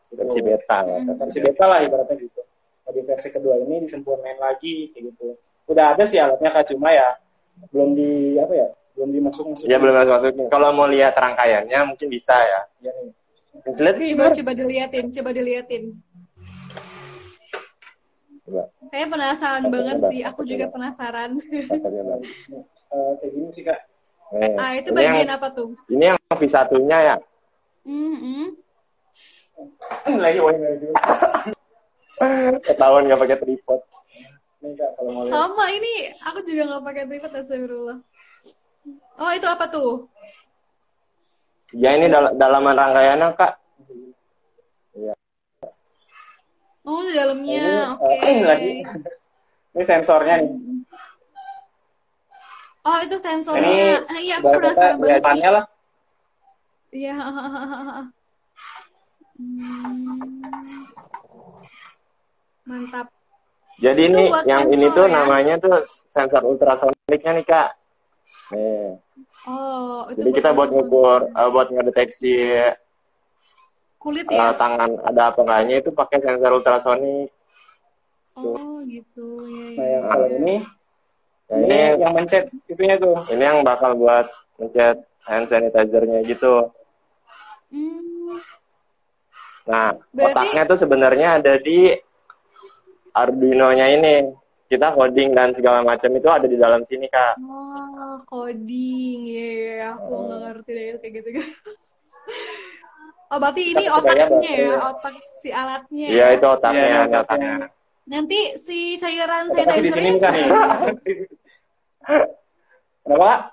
[0.08, 0.18] Gitu.
[0.24, 0.98] versi beta ya.
[1.14, 2.42] Versi beta lah ibaratnya gitu.
[2.42, 5.38] Nah, di versi kedua ini disempurnain lagi kayak gitu.
[5.70, 7.20] Udah ada sih alatnya kak cuma ya
[7.70, 8.68] belum di apa ya
[8.98, 9.64] belum dimasuk masuk.
[9.70, 10.46] Ya belum masuk masukin.
[10.50, 12.60] Kalau mau lihat rangkaiannya mungkin bisa ya.
[12.82, 13.12] Ya, nih.
[13.78, 15.84] Lihat nih, Coba coba diliatin, coba diliatin.
[18.48, 18.62] Coba.
[18.88, 20.20] Saya penasaran Coba, banget sih.
[20.24, 21.30] Aku juga penasaran.
[22.88, 23.97] Eh, kayak gini sih kak.
[24.28, 25.72] Nih, ah, itu bagian yang, apa tuh?
[25.88, 27.16] Ini yang V1-nya ya.
[27.88, 28.46] Hmm, hmm.
[30.20, 30.38] Lagi.
[32.68, 33.80] Ketahuan nggak pakai tripod.
[34.60, 35.32] Nih kak kalau mau lihat.
[35.32, 37.98] Sama ini, aku juga nggak pakai tripod astagfirullah.
[39.18, 40.06] Oh, itu apa tuh?
[41.72, 43.52] Ya ini dal dalaman rangkaiannya kak.
[46.88, 47.52] Oh, di dalamnya.
[47.52, 48.12] ini, Oke.
[48.16, 48.70] eh, ini lagi.
[49.76, 50.77] Ini sensornya nih.
[52.88, 54.00] Oh, itu Ini sensornya.
[54.08, 55.64] Ah, iya, aku penasaran banget kelihatannya lah.
[56.88, 57.16] Iya.
[59.38, 60.88] Hmm.
[62.64, 63.06] Mantap.
[63.78, 65.14] Jadi Itu ini yang sensor ini tuh ya?
[65.14, 65.76] namanya tuh
[66.10, 67.70] sensor ultrasoniknya nih kak.
[68.56, 68.98] Nih.
[69.46, 72.34] Oh, itu Jadi kita buat ngukur, eh, buat ngedeteksi
[73.98, 74.54] kulit eh, ya.
[74.56, 77.30] tangan ada apa enggaknya itu pakai sensor ultrasonik.
[78.38, 79.44] Oh, gitu.
[79.46, 79.78] Iya, iya.
[79.78, 80.54] Nah yang kalau ini,
[81.48, 83.16] Ya, ini ini yang mencet itunya tuh.
[83.32, 84.28] ini yang bakal buat
[84.60, 86.68] mencet hand sanitizer-nya gitu.
[87.72, 88.36] Hmm.
[89.68, 91.92] Nah, Berarti- otaknya tuh sebenarnya ada di
[93.12, 94.16] Arduino-nya ini.
[94.68, 97.40] Kita coding dan segala macam itu ada di dalam sini, Kak.
[97.40, 99.24] Oh, coding.
[99.24, 99.88] Iya, iya, iya.
[99.96, 101.52] aku nggak ngerti deh kayak gitu gitu.
[103.28, 106.06] Oh, berarti ini kebayang otaknya ya, otak si alatnya.
[106.08, 106.36] Iya, ya.
[106.40, 107.52] itu otaknya, Iya, ini otaknya.
[108.08, 110.48] Nanti si cairan Tapi di sini bisa nih.
[113.04, 113.52] Kenapa?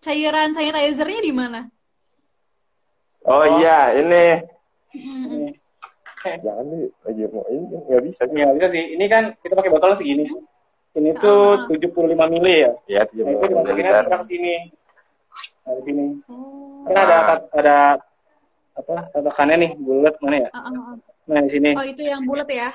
[0.00, 1.60] cairan sanitizernya di mana?
[3.20, 4.26] Oh, iya, ini.
[4.96, 5.52] Hmm.
[6.20, 8.22] Jangan nih, lagi mau ini kan nggak bisa.
[8.24, 8.84] Nggak bisa sih.
[8.96, 10.24] Ini kan kita pakai botol segini.
[10.96, 11.68] Ini tuh Ah.
[11.68, 12.72] 75 mili ya.
[12.88, 14.54] Iya, Nah, itu dimasukinnya sekarang sini.
[15.64, 16.04] Nah, di sini.
[16.32, 16.88] Oh.
[16.88, 17.16] Kan ada
[17.52, 17.76] ada
[18.72, 20.48] apa tatakannya nih bulat mana ya?
[20.50, 20.94] Ah, ah, ah.
[21.28, 22.72] Nah di sini Oh, itu yang bulat ya?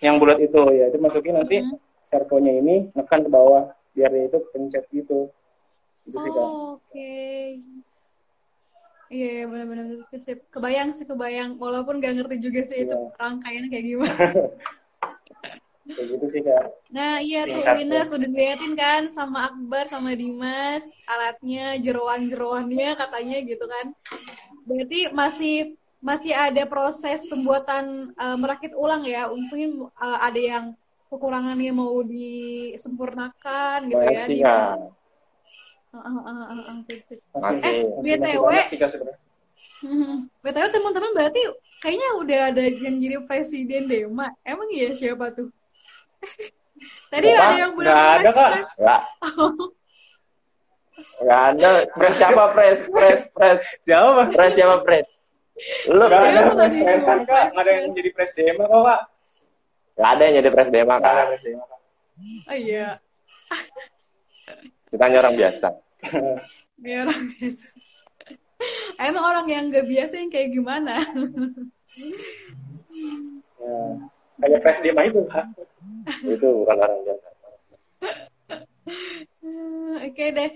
[0.00, 1.76] yang bulat itu ya itu masukin nanti Mhm.
[2.10, 5.30] Servonya ini nekan ke bawah biar dia itu pencet gitu.
[6.02, 6.46] Itu sih kan.
[6.50, 7.14] Oh, oke.
[9.10, 10.38] Iya, iya, benar-benar sip, sip.
[10.54, 11.58] Kebayang sih, kebayang.
[11.58, 13.18] Walaupun gak ngerti juga sih itu Iya.
[13.18, 14.14] rangkaiannya kayak gimana.
[15.90, 16.64] Kayak gitu sih kak.
[16.94, 18.06] Nah, iya tuh tuh.
[18.14, 23.86] sudah diliatin kan sama Akbar sama Dimas alatnya, jeroan-jeroannya katanya gitu kan.
[24.70, 29.26] Berarti masih masih ada proses pembuatan eh, merakit ulang ya.
[29.26, 30.64] Mungkin eh, ada yang
[31.10, 34.78] kekurangannya mau disempurnakan gitu ya.
[35.90, 37.18] Ah, ah, ah, sip, sip.
[37.34, 38.46] Masih, Eh, BTW.
[40.40, 41.42] BTW teman-teman berarti
[41.82, 44.38] kayaknya udah ada yang jadi presiden deh, Mak.
[44.46, 45.50] Emang iya siapa tuh?
[47.10, 48.50] Tadi ada yang nggak ada, Kak.
[48.78, 49.02] Enggak.
[51.18, 51.70] Enggak ada.
[51.90, 52.78] Pres siapa, Pres?
[52.86, 53.60] Pres, Pres.
[53.82, 54.30] Siapa?
[54.30, 55.08] Pres siapa, Pres?
[55.92, 56.56] Lu Gak ada
[57.28, 59.00] kak, yang jadi presiden kok kak.
[60.00, 61.28] Nggak ada yang jadi presiden kak.
[62.48, 62.88] Oh iya.
[64.88, 65.68] Kita hanya orang biasa.
[66.80, 67.68] Kayak orang biasa.
[68.96, 71.04] Emang orang yang nggak biasa yang kayak gimana?
[73.60, 73.76] ya,
[74.40, 75.44] kayak fresh dia itu Pak.
[76.24, 77.26] Itu bukan orang biasa.
[80.08, 80.50] Oke deh.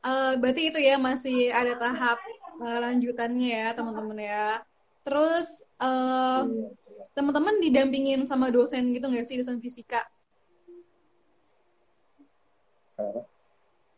[0.00, 2.20] Eh, berarti itu ya masih ada tahap
[2.60, 4.60] eh, lanjutannya ya teman-teman ya.
[5.08, 6.40] Terus eh,
[7.16, 10.06] teman-teman didampingin sama dosen gitu nggak sih dosen fisika?
[13.00, 13.24] Nah,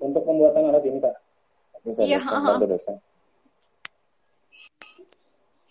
[0.02, 1.14] Untuk pembuatan alat ini Pak.
[2.02, 2.96] Iya, dosen, dosen.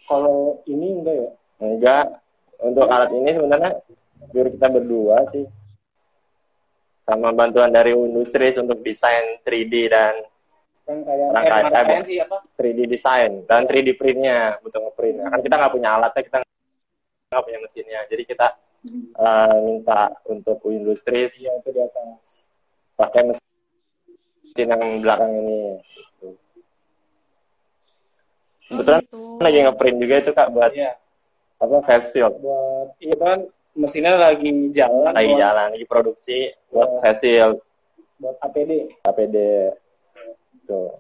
[0.08, 1.30] Kalau ini enggak ya?
[1.64, 2.06] Enggak.
[2.62, 3.72] Untuk alat ini sebenarnya
[4.32, 5.48] biar kita berdua sih.
[7.02, 10.16] Sama bantuan dari industri untuk desain 3D dan
[10.82, 12.38] Kan kayak Rangkaian, eh, bukan rangkaian eh, sih apa?
[12.58, 15.18] 3D design dan 3D printnya butuh ngeprint.
[15.30, 16.38] Kan kita nggak punya alatnya, kita
[17.32, 18.00] nggak punya mesinnya.
[18.12, 18.48] Jadi kita
[19.16, 22.20] eh, minta untuk industri Iya itu di atas.
[22.94, 25.80] pakai mesin yang belakang ini.
[25.80, 26.28] Gitu.
[28.68, 29.22] Kebetulan gitu.
[29.40, 30.92] lagi ngeprint juga itu kak buat Iya.
[31.58, 32.36] apa face shield.
[32.38, 33.40] Buat iya kan
[33.74, 35.16] mesinnya lagi jalan.
[35.16, 37.00] Lagi buat, jalan, lagi produksi buat Oh.
[37.00, 37.58] face shield,
[38.20, 38.72] Buat APD.
[39.02, 39.38] APD.
[40.68, 40.94] Tuh.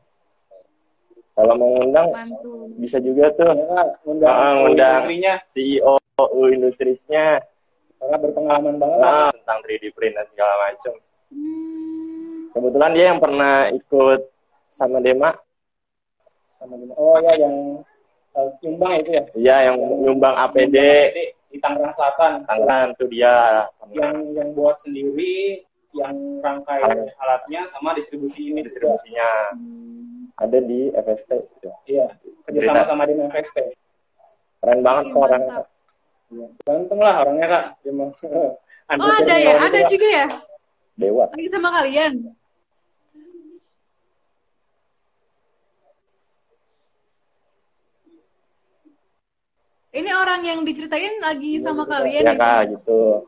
[1.32, 2.72] Kalau mau ngundang Mantul.
[2.78, 5.06] bisa juga tuh Ya undang Ah, undang.
[5.06, 5.34] industrinya
[6.28, 7.42] CEO industrinya
[7.98, 9.00] karena berpengalaman banget.
[9.00, 10.94] ah, tentang 3D print dan segala macam.
[11.30, 14.22] Hmm, Kebetulan dia yang pernah ikut
[14.68, 15.32] sama Dema,
[16.58, 16.94] Sama gini.
[16.94, 17.56] Oh ya yang
[18.34, 19.24] eh, nyumbang itu ya.
[19.32, 20.76] dia yang nyumbang APD,
[21.48, 22.32] di Tangerang Selatan.
[22.46, 23.66] Tangerang tuh dia.
[23.92, 27.12] Yang yang buat sendiri, yang rangkai Alat.
[27.18, 28.98] alatnya sama distribusi ini juga.
[28.98, 29.30] distribusinya
[30.38, 31.32] ada di FST.
[31.86, 32.08] Iya,
[32.48, 33.58] kerjasama sama di FST.
[34.58, 35.44] Keren banget kok orang.
[36.32, 36.48] Iya.
[36.64, 37.66] Ganteng lah orangnya kak.
[37.92, 38.10] Mau
[38.92, 40.28] Oh ada ya, ada juga ya.
[41.00, 41.32] Dewa.
[41.32, 42.36] Lagi sama kalian.
[49.92, 52.40] Ini orang yang diceritain lagi sama kalian Ya ya?
[52.40, 53.28] kak gitu.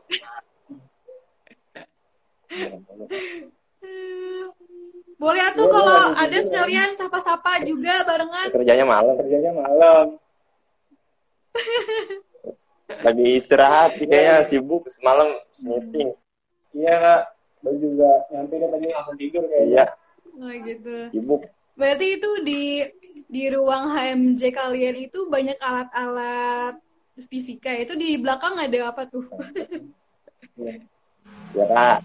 [5.20, 8.52] Boleh atuh Boleh, kalau ada sekalian sapa-sapa juga barengan.
[8.52, 10.20] Kerjanya malam, kerjanya malam.
[12.88, 16.12] lagi istirahat sih kayaknya sibuk semalam meeting.
[16.76, 17.22] Iya kak.
[17.64, 19.72] Baru juga nyampe dia tadi langsung tidur kayaknya.
[19.72, 19.84] Iya,
[20.34, 20.96] Oh gitu.
[21.14, 21.40] sibuk.
[21.74, 22.62] Berarti itu di
[23.30, 26.76] di ruang HMJ kalian itu banyak alat-alat
[27.32, 27.72] fisika.
[27.72, 29.24] Itu di belakang ada apa tuh?
[31.56, 31.98] Ya kak.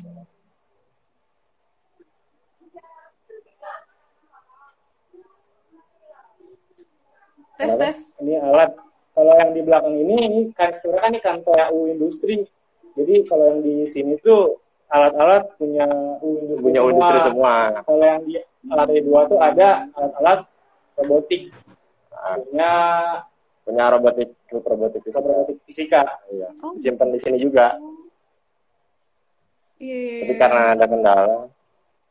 [7.60, 7.98] tes tes.
[8.24, 8.72] Ini alat.
[9.20, 12.48] Kalau yang di belakang ini, ini kan sebenarnya kan ini kantor U Industri.
[12.96, 15.84] Jadi kalau yang di sini tuh alat-alat punya
[16.24, 16.92] U Industri Punya semua.
[16.96, 17.56] industri semua.
[17.84, 18.36] Kalau yang di
[18.72, 20.40] alat E2 tuh ada alat-alat
[21.04, 21.52] robotik.
[22.16, 22.72] Nah, Punya
[23.68, 25.20] punya robotik klub robotik di sini.
[25.28, 26.04] robotik fisika.
[26.32, 26.50] Iya.
[26.64, 26.80] Oh.
[26.80, 27.76] Simpan di sini juga.
[29.84, 30.40] Iya, iya, Tapi iya.
[30.40, 31.40] karena ada kendala,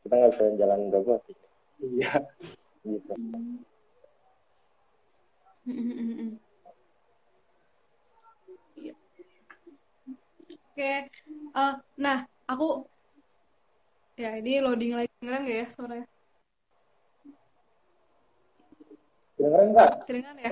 [0.05, 1.37] kita nggak bisa jalan robotik.
[1.81, 2.21] Iya.
[2.85, 3.13] Gitu.
[5.69, 6.48] Iya.
[10.79, 11.11] Oke,
[11.59, 12.87] Eh, nah aku
[14.15, 16.07] ya ini loading lagi kedengeran nggak ya suaranya?
[19.35, 19.91] Kedengeran nggak?
[20.07, 20.51] Kedengeran ya?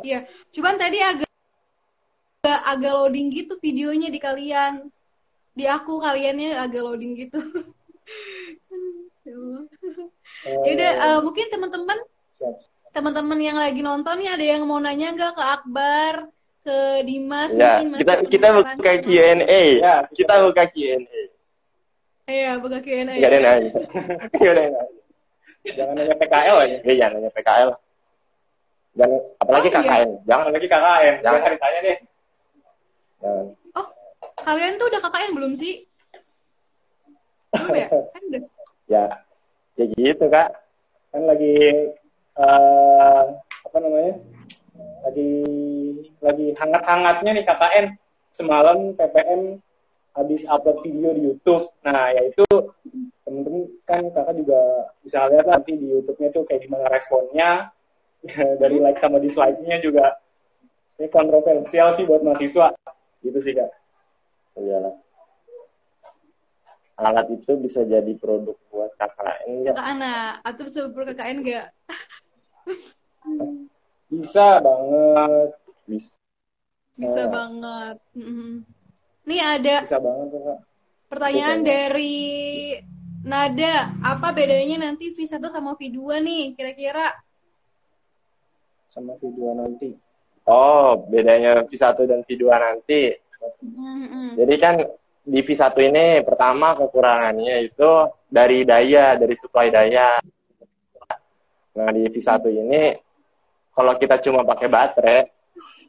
[0.00, 0.18] Iya,
[0.56, 1.28] cuman tadi agak
[2.40, 4.88] agak, agak loading gitu videonya di kalian.
[5.52, 7.36] Di aku kaliannya agak loading gitu.
[9.26, 9.36] Ya.
[10.62, 11.98] Ya udah, eh, mungkin teman-teman
[12.94, 16.30] teman-teman yang lagi nonton nih ada yang mau nanya nggak ke Akbar,
[16.66, 19.62] ke Dimas Ya, mungkin kita kita buka Q&A.
[19.78, 20.98] Ya, Kita buka Q&A.
[22.26, 23.06] Iya, buka Q&A.
[23.06, 23.70] Enggak ada nanya.
[24.34, 24.82] Enggak ada yang nanya.
[25.66, 26.76] Jangan nanya PKL aja.
[26.82, 27.70] Iya, jangan nanya PKL.
[28.96, 29.78] Dan apalagi Oh, iya.
[29.84, 30.08] KKN.
[30.26, 31.14] Jangan Apalagi KKN.
[31.22, 31.22] Jangan.
[31.22, 31.98] Jangan ditanya deh.
[33.22, 33.46] jangan.
[33.76, 33.86] Oh,
[34.42, 35.74] kalian tuh udah KKN belum sih?
[37.54, 37.88] Belum ya?
[38.14, 38.42] Kan udah.
[38.86, 39.04] Ya,
[39.76, 40.50] ya gitu, Kak.
[41.10, 41.54] Kan lagi
[42.36, 43.22] eh,
[43.66, 44.14] apa namanya?
[45.04, 45.32] Lagi
[46.20, 47.86] lagi hangat-hangatnya nih KKN.
[48.30, 49.60] Semalam PPM
[50.16, 51.72] habis upload video di YouTube.
[51.84, 52.44] Nah, yaitu
[53.26, 54.60] temen-temen kan kakak juga
[55.02, 57.74] bisa lihat nanti di YouTube-nya tuh kayak gimana responnya
[58.62, 60.14] dari like sama dislike-nya juga
[60.96, 62.72] ini kontroversial sih buat mahasiswa
[63.20, 63.68] gitu sih kak
[64.56, 64.96] Iyalah.
[66.96, 69.76] Alat itu bisa jadi produk buat KKN enggak?
[69.76, 71.66] Kakak anak, atau super KKN nggak?
[74.06, 75.50] bisa banget
[75.86, 76.18] Bisa.
[76.96, 77.30] Bisa Oh.
[77.30, 77.96] banget.
[78.16, 78.64] Mm-mm.
[79.28, 80.58] Nih ada bisa banget kak
[81.06, 82.16] pertanyaan Oke, dari
[83.26, 87.10] Nada, apa bedanya nanti V1 sama V2 nih kira-kira?
[88.94, 89.98] Sama video nanti.
[90.46, 93.10] Oh, bedanya V1 dan V2 nanti.
[93.66, 94.38] Mm-mm.
[94.38, 94.78] Jadi kan
[95.26, 97.90] di V1 ini pertama kekurangannya itu
[98.30, 100.22] dari daya, dari supply daya.
[101.76, 102.94] Nah, di V1 ini
[103.76, 105.20] kalau kita cuma pakai baterai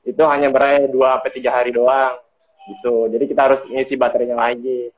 [0.04, 2.20] itu hanya berai 2 sampai 3 hari doang
[2.68, 3.08] gitu.
[3.08, 4.92] Jadi kita harus ngisi baterainya lagi.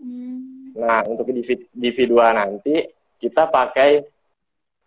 [0.00, 0.72] Hmm.
[0.72, 2.88] Nah, untuk di, V- di V2 nanti
[3.20, 4.00] kita pakai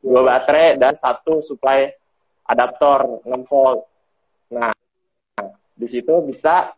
[0.01, 1.85] dua baterai dan satu supply
[2.49, 3.85] adaptor 6 volt.
[4.51, 4.73] Nah,
[5.73, 6.73] di situ bisa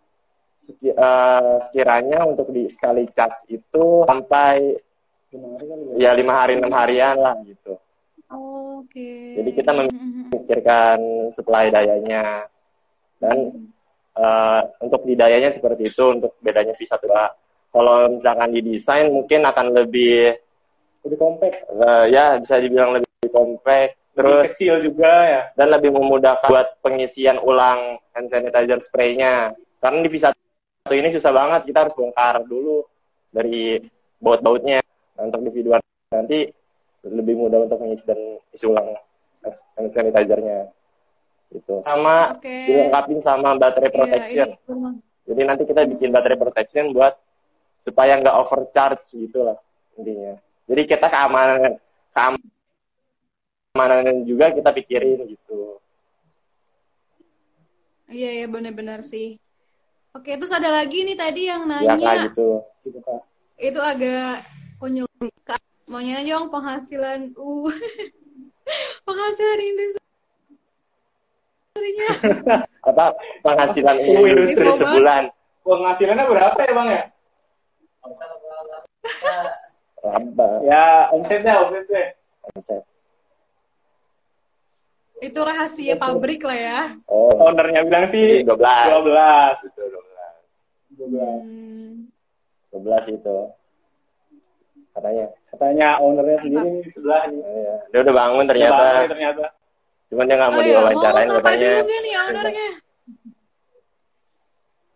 [0.84, 4.76] eh, sekiranya untuk di sekali cas itu sampai
[5.36, 5.96] Lima hari kali ya.
[6.00, 7.76] ya lima hari enam harian lah gitu.
[8.32, 9.38] Oke.
[9.38, 9.72] Jadi kita.
[9.76, 12.50] Memikirkan supply dayanya
[13.22, 13.66] dan
[14.14, 17.02] eh, untuk di dayanya seperti itu untuk bedanya V1
[17.72, 20.36] Kalau misalkan didesain mungkin akan lebih
[21.06, 21.58] Lebih compact.
[21.70, 25.42] eh, ya bisa dibilang lebih compact Lebih terus kecil juga ya.
[25.54, 29.52] dan lebih memudahkan buat pengisian ulang hand sanitizer spray-nya.
[29.84, 30.34] Karena di V1
[30.94, 32.86] ini susah banget, kita harus bongkar dulu
[33.30, 33.82] dari
[34.18, 34.80] baut-bautnya.
[35.16, 35.70] Nah, untuk di V2
[36.12, 36.40] nanti
[37.06, 38.18] lebih mudah untuk mengisi dan
[38.50, 38.98] isi ulang
[39.78, 40.74] hand sanitizer-nya.
[41.54, 41.86] Gitu.
[41.86, 42.66] Sama Oke.
[42.66, 44.48] dilengkapin sama baterai Iya, protection.
[44.50, 44.94] ini rumah.
[45.26, 47.14] Jadi nanti kita bikin baterai protection buat
[47.78, 49.58] supaya nggak overcharge gitu lah
[49.96, 50.34] intinya.
[50.66, 51.78] Jadi kita keamanan
[53.74, 55.78] keamanan juga kita pikirin gitu.
[58.10, 59.38] Iya, iya benar-benar sih.
[60.16, 61.98] Oke, terus ada lagi nih tadi yang Ya nanya.
[62.00, 62.48] kayak gitu.
[62.86, 63.22] Gitu kak.
[63.56, 64.44] itu agak
[64.84, 65.08] konyol
[65.86, 67.70] Kak, mau nanya dong penghasilan uh
[69.06, 70.10] penghasilan industrinya
[72.82, 74.82] Apa penghasilan Oh, industri industri.
[74.82, 75.30] sebulan?
[75.62, 77.04] Penghasilannya berapa ya bang ya?
[80.02, 80.50] Laba.
[80.62, 82.14] Ya omsetnya omsetnya.
[82.50, 82.82] Omset.
[85.16, 88.50] itu rahasia pabrik lah ya Oh, Ownernya bilang sih 12.
[88.50, 89.58] 12.
[89.64, 89.82] Itu
[90.92, 91.10] 12.
[91.14, 91.46] 12.
[91.46, 92.10] Hmm.
[92.74, 93.38] 12 itu.
[95.06, 95.28] Katanya.
[95.54, 97.38] Katanya ownernya sendiri di sebelah nih.
[97.38, 97.76] Iya.
[97.94, 98.74] Dia udah bangun ternyata.
[98.74, 99.46] Udah bangun ternyata.
[100.10, 101.72] Cuman dia nggak mau oh ya diwawancarain sapa katanya.
[101.78, 102.70] juga nih ownernya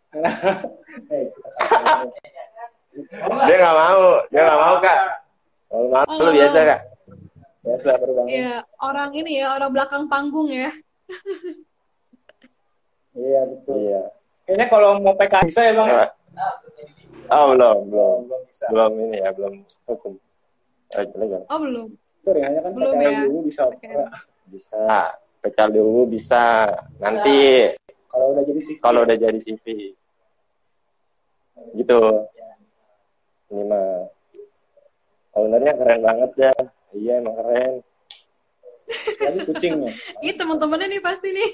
[1.14, 1.26] Eh.
[3.46, 4.04] Dia nggak mau.
[4.34, 4.98] Dia nggak mau kak.
[5.70, 6.82] Kalau mau Oh, lu biasa kak.
[7.62, 8.30] Biasa baru bangun.
[8.34, 10.74] Iya orang ini ya orang belakang panggung ya
[13.14, 13.78] Iya betul.
[13.78, 14.02] Iya.
[14.50, 15.88] Kayaknya kalau mau PK bisa ya bang.
[15.88, 16.08] ya?
[17.30, 18.66] Oh belum belum Belum bisa.
[18.68, 19.54] belum ini ya belum
[19.86, 20.14] hukum.
[20.92, 21.42] Eh, legal.
[21.46, 23.20] oh belum Itu ringannya kan Belum PKL ya.
[23.24, 23.64] dulu bisa.
[24.50, 24.84] Bisa.
[25.40, 26.44] PKL dulu bisa.
[26.98, 27.38] Nanti
[28.08, 28.76] Kalau udah jadi sih.
[28.80, 29.94] kalau udah jadi CV.
[31.76, 32.00] Gitu.
[33.50, 34.10] Ini mah.
[35.32, 36.54] Ownernya keren banget ya.
[36.92, 37.74] Iya emang keren.
[39.20, 39.94] Lagi kucingnya.
[40.20, 41.50] Ih teman-temannya nih pasti nih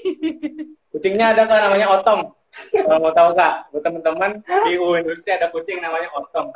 [0.88, 2.32] Kucingnya ada kan namanya Otong.
[2.72, 4.30] Kalau mau tahu kak, buat teman-teman
[4.68, 6.48] di U Industri ada kucing namanya Otong.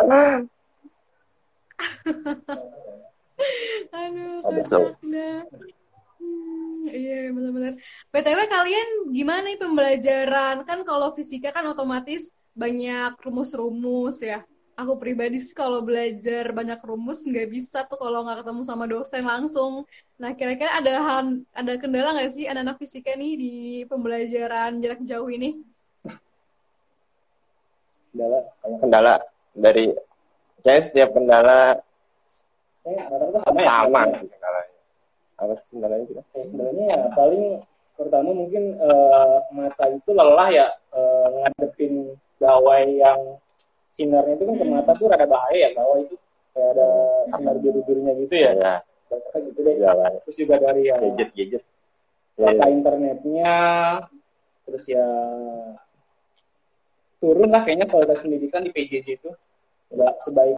[3.90, 5.48] aduh kocaknya
[6.20, 7.80] Hmm, iya benar-benar.
[8.12, 10.68] BTW kalian gimana nih pembelajaran?
[10.68, 14.44] Kan kalau fisika kan otomatis banyak rumus-rumus ya.
[14.76, 19.24] Aku pribadi sih kalau belajar banyak rumus nggak bisa tuh kalau nggak ketemu sama dosen
[19.24, 19.88] langsung.
[20.20, 21.24] Nah kira-kira ada
[21.56, 23.52] ada kendala nggak sih anak-anak fisika nih di
[23.88, 25.56] pembelajaran jarak jauh ini?
[28.10, 28.38] Kendala.
[28.62, 29.14] Kayak Kendala
[29.54, 29.84] dari
[30.62, 31.58] kayaknya setiap kendala
[32.80, 33.68] rata-rata sama ya.
[33.68, 34.78] sama sih kendalanya.
[35.40, 36.22] Apa sih kendalanya kita?
[36.36, 37.44] Eh, sebenarnya ya paling
[37.96, 41.94] pertama mungkin eh, mata itu lelah ya eh, ngadepin
[42.40, 43.20] gawai yang
[43.92, 46.16] sinarnya itu kan ke mata tuh rada bahaya ya gawai itu
[46.56, 46.88] kayak ada
[47.36, 48.52] sinar biru-birunya gitu ya.
[48.56, 48.74] Ya,
[49.38, 49.74] gitu deh.
[49.82, 49.92] ya.
[50.26, 51.62] Terus juga dari ya Gadget gadget.
[52.40, 53.54] Ya, data internetnya,
[54.64, 55.04] terus ya
[57.20, 59.30] turun lah kayaknya kualitas pendidikan di PJJ itu
[59.94, 60.56] nggak sebaik.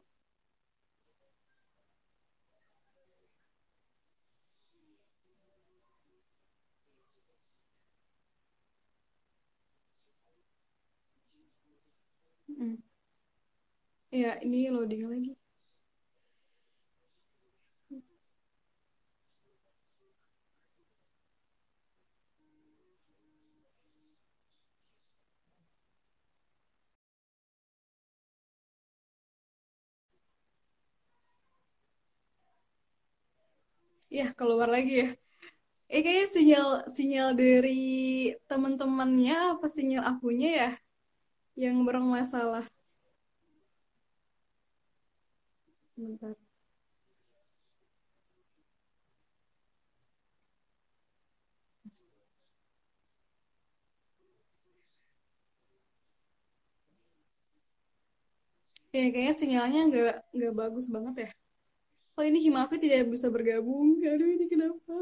[14.13, 15.31] Ya ini loading lagi.
[34.13, 35.07] Iya, keluar lagi ya.
[35.95, 37.71] Eh kayaknya sinyal sinyal dari
[38.51, 40.69] teman-temannya apa sinyal akunya ya
[41.63, 42.65] yang bermasalah?
[45.95, 46.37] Sebentar.
[58.95, 61.29] Ya, kayaknya sinyalnya nggak nggak bagus banget ya.
[62.17, 63.97] Oh ini Himafi tidak bisa bergabung.
[64.05, 64.97] Aduh ini kenapa?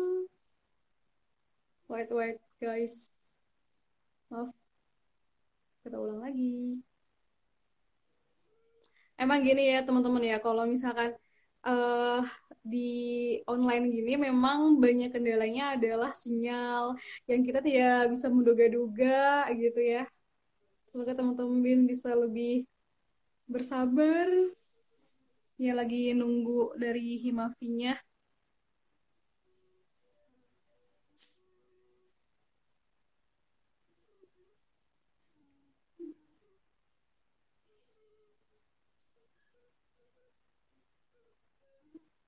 [1.91, 3.11] Wait wait guys.
[4.31, 4.55] Maaf.
[5.83, 6.79] Kita ulang lagi.
[9.21, 11.13] Emang gini ya teman-teman ya, kalau misalkan
[11.67, 12.25] uh,
[12.65, 12.89] di
[13.45, 16.97] online gini memang banyak kendalanya adalah sinyal
[17.29, 20.09] yang kita tidak bisa menduga-duga gitu ya.
[20.89, 22.65] Semoga teman-teman bisa lebih
[23.51, 24.29] bersabar.
[25.65, 27.93] Ya lagi nunggu dari Himafinya.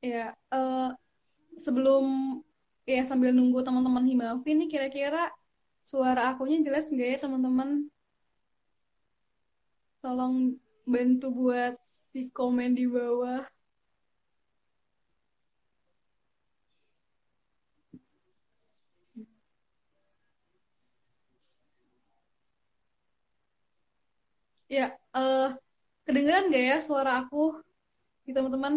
[0.02, 0.90] Ya, uh,
[1.64, 2.04] sebelum
[2.88, 5.30] ya sambil nunggu teman-teman Himafi nih kira-kira
[5.90, 7.70] suara akunya jelas nggak ya teman-teman?
[10.02, 10.36] Tolong
[10.92, 11.74] bantu buat
[12.12, 13.42] di komen di bawah.
[24.72, 25.52] Ya, uh,
[26.08, 27.36] kedengeran nggak ya suara aku
[28.24, 28.74] di teman-teman?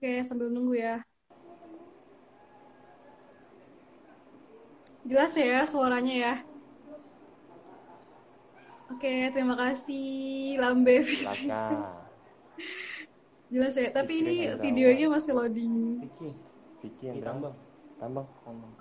[0.00, 1.04] Oke, sambil nunggu ya.
[5.04, 6.34] Jelas ya suaranya ya.
[8.88, 11.04] Oke, terima kasih Lambe
[13.52, 16.00] Jelas ya, tapi ini videonya masih loading.
[16.08, 16.32] Vicky,
[16.80, 17.52] Vicky yang tambang.
[18.00, 18.72] Tambang, tambang.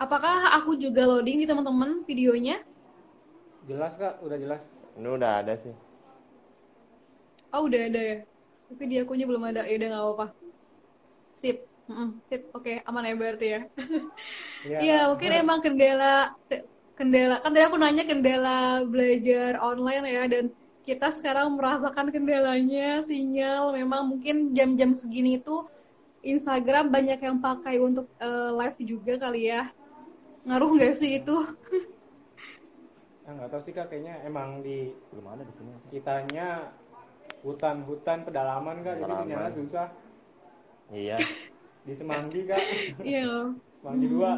[0.00, 2.64] Apakah aku juga loading di teman-teman videonya?
[3.68, 4.64] Jelas kak, udah jelas.
[4.96, 5.76] Ini udah ada sih.
[7.52, 8.18] Oh udah ada ya
[8.66, 9.62] tapi di akunya belum ada.
[9.64, 10.26] Ya udah nggak apa-apa.
[11.38, 11.58] Sip.
[11.86, 12.42] Mm sip.
[12.50, 12.88] Oke okay.
[12.88, 13.60] aman ya berarti ya.
[14.66, 14.78] Iya.
[14.82, 16.34] Ya, mungkin emang kendala
[16.98, 17.38] kendala.
[17.44, 20.44] Kan tadi aku nanya kendala belajar online ya dan
[20.82, 23.70] kita sekarang merasakan kendalanya sinyal.
[23.70, 25.66] Memang mungkin jam-jam segini itu
[26.26, 29.70] Instagram banyak yang pakai untuk uh, live juga kali ya.
[30.46, 31.36] Ngaruh nggak sih itu?
[33.26, 33.86] Ah, nggak tahu sih kak.
[33.90, 35.70] Kayaknya emang di belum ada di sini?
[35.94, 36.74] Kitanya
[37.46, 38.98] hutan-hutan pedalaman kak.
[38.98, 39.86] Jadi sinyalnya susah.
[40.90, 41.16] Iya.
[41.86, 42.62] Di Semanggi kak.
[43.06, 43.54] Iya.
[43.78, 44.32] Semanggi dua.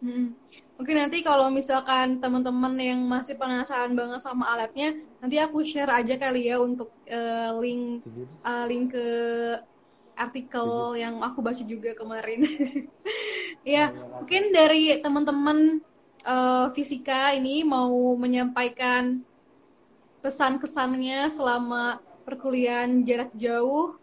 [0.00, 0.32] Hmm.
[0.80, 6.16] Mungkin nanti kalau misalkan teman-teman yang masih penasaran banget sama alatnya, nanti aku share aja
[6.16, 8.00] kali ya untuk uh, link
[8.40, 9.08] uh, link ke
[10.16, 12.48] artikel yang aku baca juga kemarin.
[13.76, 15.84] ya, mungkin dari teman-teman
[16.24, 19.20] uh, fisika ini mau menyampaikan
[20.20, 21.98] pesan kesannya selama
[22.28, 23.96] perkuliahan jarak jauh?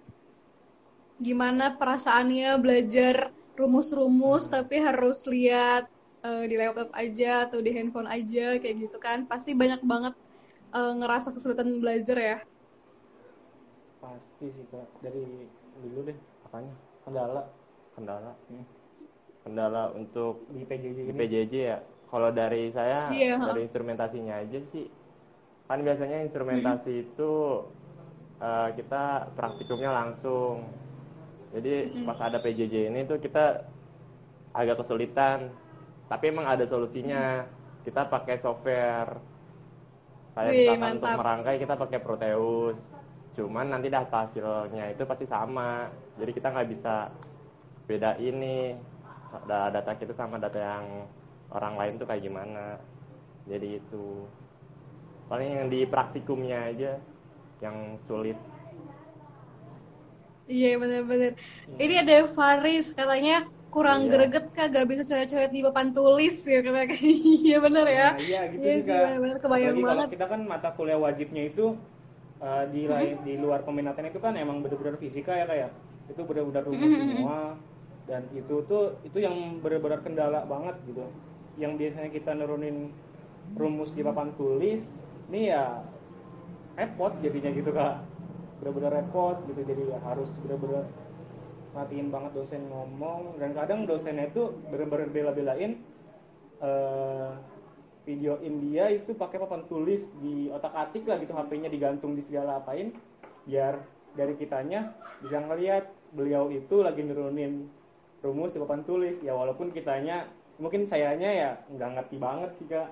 [1.22, 5.90] Gimana perasaannya belajar rumus-rumus tapi harus lihat
[6.22, 9.26] uh, di laptop aja atau di handphone aja kayak gitu kan?
[9.26, 10.14] Pasti banyak banget
[10.74, 12.38] uh, ngerasa kesulitan belajar ya?
[14.02, 14.86] Pasti sih kak.
[15.02, 15.26] Dari
[15.82, 16.74] dulu deh apanya?
[17.06, 17.44] Kendala.
[17.98, 18.34] Kendala?
[18.50, 18.66] Hmm.
[19.48, 21.80] kendala untuk di PJJ di PJJ ya?
[22.12, 24.92] Kalau dari saya iya, dari instrumentasinya aja sih
[25.68, 27.04] kan biasanya instrumentasi hmm.
[27.12, 27.32] itu
[28.40, 30.64] uh, kita praktikumnya langsung
[31.52, 32.08] jadi hmm.
[32.08, 33.68] pas ada PJJ ini tuh kita
[34.56, 35.52] agak kesulitan
[36.08, 37.84] tapi emang ada solusinya hmm.
[37.84, 39.20] kita pakai software
[40.40, 40.98] kayak Wih, misalkan mantap.
[40.98, 42.78] untuk merangkai kita pakai Proteus
[43.38, 47.14] cuman nanti data hasilnya itu pasti sama jadi kita nggak bisa
[47.86, 48.74] beda ini
[49.46, 51.06] data kita sama data yang
[51.54, 52.82] orang lain tuh kayak gimana
[53.46, 54.26] jadi itu
[55.28, 56.92] paling yang di praktikumnya aja
[57.60, 58.40] yang sulit
[60.48, 61.78] iya benar-benar hmm.
[61.80, 64.12] ini ada Faris katanya kurang iya.
[64.16, 66.88] greget kak gak bisa coret-coret di papan tulis ya karena
[67.44, 70.70] iya benar ya nah, iya gitu iya juga bener, kebayang Apalagi banget kita kan mata
[70.74, 71.76] kuliah wajibnya itu
[72.40, 73.26] uh, di lain hmm.
[73.28, 75.70] di luar peminatan itu kan emang benar-benar fisika ya kayak ya?
[76.08, 77.04] itu benar-benar rumus hmm.
[77.04, 77.40] semua
[78.08, 81.04] dan itu tuh itu yang benar-benar kendala banget gitu
[81.60, 82.96] yang biasanya kita nurunin
[83.60, 84.88] rumus di papan tulis
[85.28, 85.84] ini ya
[86.78, 88.04] repot jadinya gitu kak.
[88.62, 90.88] Bener-bener repot gitu jadi ya harus bener-bener
[91.76, 93.36] matiin banget dosen ngomong.
[93.42, 95.84] Dan kadang dosennya itu bener-bener bela-belain
[96.64, 97.36] uh,
[98.08, 102.64] video India itu pakai papan tulis di otak atik lah gitu HP-nya digantung di segala
[102.64, 102.96] apain
[103.44, 103.84] biar
[104.16, 105.92] dari kitanya bisa ngeliat.
[106.08, 107.68] Beliau itu lagi nurunin
[108.24, 109.20] rumus di papan tulis.
[109.20, 112.90] Ya walaupun kitanya mungkin sayanya ya nggak ngerti banget sih kak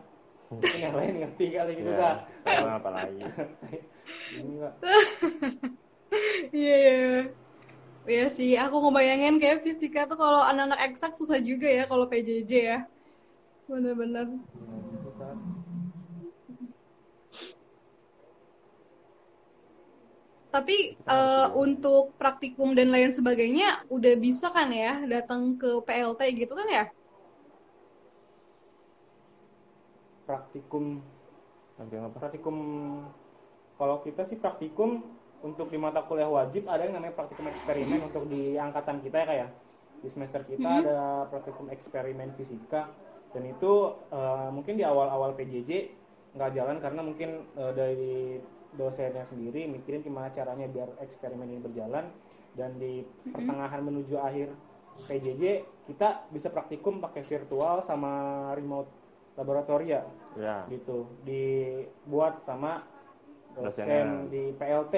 [0.52, 3.22] mungkin yang lain ngerti kali gitu ya, kak apa lagi
[4.38, 4.74] ini kak
[6.56, 6.96] Iya, iya.
[8.06, 12.52] Iya sih, aku ngebayangin kayak fisika tuh kalau anak-anak eksak susah juga ya kalau PJJ
[12.54, 12.80] ya.
[13.66, 14.30] Bener-bener.
[20.54, 26.54] Tapi eh, untuk praktikum dan lain sebagainya udah bisa kan ya datang ke PLT gitu
[26.54, 26.86] kan ya?
[30.26, 31.00] Praktikum
[31.76, 32.18] Nanti apa?
[32.18, 32.56] praktikum
[33.76, 35.04] kalau kita sih praktikum
[35.44, 39.28] untuk di mata kuliah wajib ada yang namanya praktikum eksperimen untuk di angkatan kita ya
[39.28, 39.50] kayak
[40.00, 40.80] di semester kita Mhm.
[40.82, 42.90] ada praktikum eksperimen fisika.
[43.32, 43.74] Dan itu
[44.10, 45.92] eh, mungkin di awal-awal PJJ
[46.34, 48.16] nggak jalan karena mungkin eh, dari
[48.76, 52.08] dosennya sendiri mikirin gimana caranya biar eksperimen ini berjalan.
[52.56, 54.48] Dan di pertengahan menuju akhir
[55.04, 55.44] PJJ
[55.86, 58.12] kita bisa praktikum pakai virtual sama
[58.56, 58.88] remote
[59.36, 60.04] laboratoria
[60.36, 60.64] Ya.
[60.68, 62.84] gitu dibuat sama
[63.56, 64.96] dosen di PLT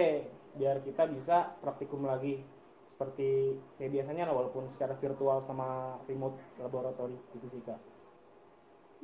[0.57, 2.41] biar kita bisa praktikum lagi
[2.89, 7.77] seperti kayak biasanya lah walaupun secara virtual sama remote laboratory gitu sih kak.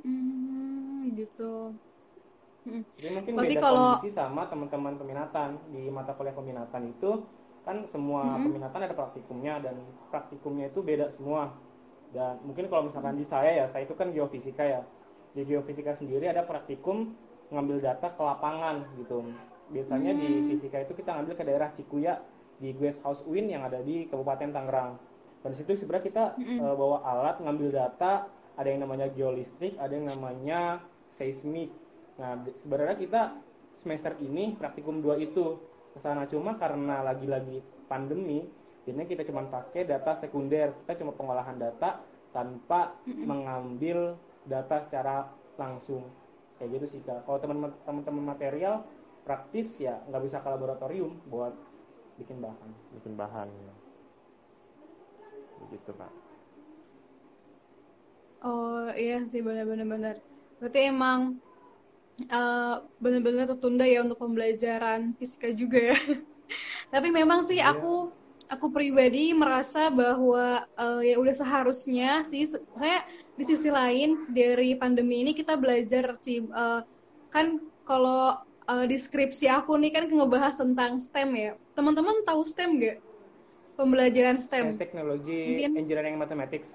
[0.02, 1.78] Hmm, gitu.
[2.66, 2.82] Mm.
[2.98, 7.12] Jadi mungkin Berarti beda kalau- kondisi sama teman-teman peminatan di mata kuliah peminatan itu
[7.64, 8.44] kan semua Mhm.
[8.50, 9.76] peminatan ada praktikumnya dan
[10.10, 11.54] praktikumnya itu beda semua.
[12.10, 14.82] Dan mungkin kalau misalkan di saya ya, saya itu kan geofisika ya.
[15.34, 17.14] Di geofisika sendiri ada praktikum
[17.50, 19.26] ngambil data ke lapangan gitu.
[19.74, 20.46] Biasanya di Hmm.
[20.54, 22.22] fisika itu kita ngambil ke daerah Cikuya
[22.62, 24.98] di Guest House UIN yang ada di Kabupaten Tangerang.
[25.42, 26.60] Dan di situ sebenarnya kita Mm-mm.
[26.62, 30.80] eh, bawa alat ngambil data, ada yang namanya geolistrik, ada yang namanya
[31.18, 31.74] seismik.
[32.16, 33.22] Nah, sebenarnya kita
[33.82, 35.58] semester ini praktikum 2 itu
[35.92, 37.60] ke sana cuma karena lagi-lagi
[37.90, 38.46] pandemi,
[38.86, 40.72] jadinya kita cuma pakai data sekunder.
[40.86, 42.00] Kita cuma pengolahan data
[42.32, 42.96] tanpa
[43.28, 44.16] mengambil
[44.52, 45.16] data secara
[45.62, 46.04] langsung.
[46.58, 47.20] Kayak gitu sih Kak.
[47.26, 48.76] Kalau teman- teman-teman material
[49.26, 51.54] praktis ya nggak bisa ke laboratorium buat
[52.20, 52.72] bikin bahan.
[52.96, 53.50] Bikin bahan.
[55.62, 56.12] Begitu, Pak.
[58.48, 60.16] Oh iya sih benar-benar benar.
[60.60, 61.20] Berarti emang
[62.34, 62.74] eh,
[63.04, 65.96] benar-benar tertunda ya untuk pembelajaran fisika juga ya.
[66.94, 67.88] Tapi memang sih aku
[68.54, 72.44] aku pribadi merasa bahwa eh, ya udah seharusnya sih
[72.82, 72.98] saya
[73.34, 76.82] di sisi lain dari pandemi ini kita belajar sih eh,
[77.34, 78.38] kan kalau
[78.70, 81.52] eh, di skripsi aku nih kan ngebahas tentang STEM ya.
[81.74, 82.98] Teman-teman tahu STEM gak?
[83.74, 84.78] Pembelajaran STEM.
[84.78, 86.70] Science, Technology, Mungkin- Engineering, Mathematics.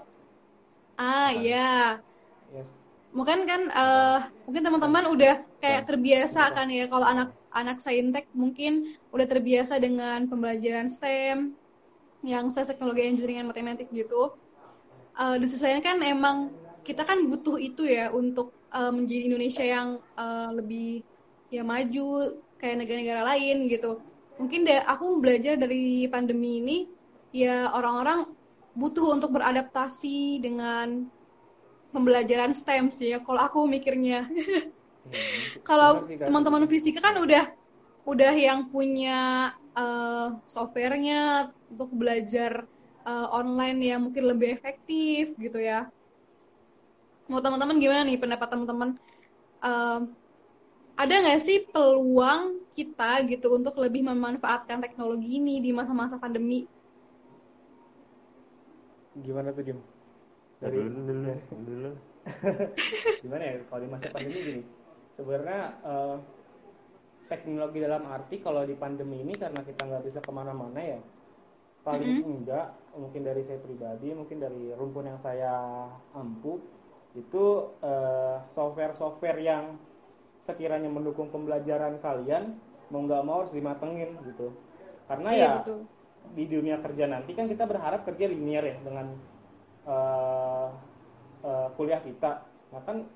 [0.99, 2.03] Ah iya.
[2.51, 2.67] Yes.
[3.15, 9.27] Mungkin kan eh, mungkin teman-teman udah kayak terbiasa kan ya kalau anak-anak saintek mungkin udah
[9.31, 11.55] terbiasa dengan pembelajaran STEM
[12.27, 14.35] yang saya teknologi engineering and mathematics gitu.
[15.19, 16.55] Eh, di sisi lain kan emang
[16.87, 21.03] kita kan butuh itu ya untuk eh, menjadi Indonesia yang eh, lebih
[21.51, 23.99] ya maju kayak negara-negara lain gitu.
[24.39, 26.79] Mungkin deh aku belajar dari pandemi ini
[27.35, 28.31] ya orang-orang
[28.79, 31.11] butuh untuk beradaptasi dengan
[31.91, 34.27] pembelajaran STEM sih ya kalau aku mikirnya.
[35.09, 37.49] Hmm, kalau teman-teman fisika kan udah
[38.05, 42.69] udah yang punya eh, softwarenya untuk belajar
[43.09, 45.79] eh, online yang mungkin lebih efektif gitu ya.
[47.31, 48.91] Mau teman-teman gimana nih pendapat teman-teman?
[49.67, 49.99] Eh,
[51.03, 52.43] ada nggak sih peluang
[52.77, 56.59] kita gitu untuk lebih memanfaatkan teknologi ini di masa-masa pandemi?
[59.25, 59.79] Gimana tuh Dim?
[60.63, 61.33] Ya, Dari dulu, dulu,
[61.69, 61.91] dulu.
[63.23, 64.63] gimana ya kalau di masa pandemi gini
[65.17, 66.17] sebenarnya eh,
[67.31, 71.01] teknologi dalam arti kalau di pandemi ini karena kita nggak bisa ke mana-mana ya
[71.87, 76.59] paling enggak mungkin dari saya pribadi mungkin dari rumpun yang saya ampu
[77.17, 77.45] itu
[77.81, 79.79] eh, software-software yang
[80.45, 82.57] sekiranya mendukung pembelajaran kalian
[82.89, 84.53] mau nggak mau harus dimatengin gitu
[85.09, 85.79] karena Iya ya betul.
[86.37, 89.07] di dunia kerja nanti kan kita berharap kerja linear ya dengan
[89.89, 90.69] eh,
[91.45, 92.45] eh, kuliah kita.
[92.75, 93.09] Nah kan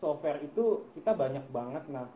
[0.00, 1.84] software itu kita banyak banget.
[1.92, 2.08] Nah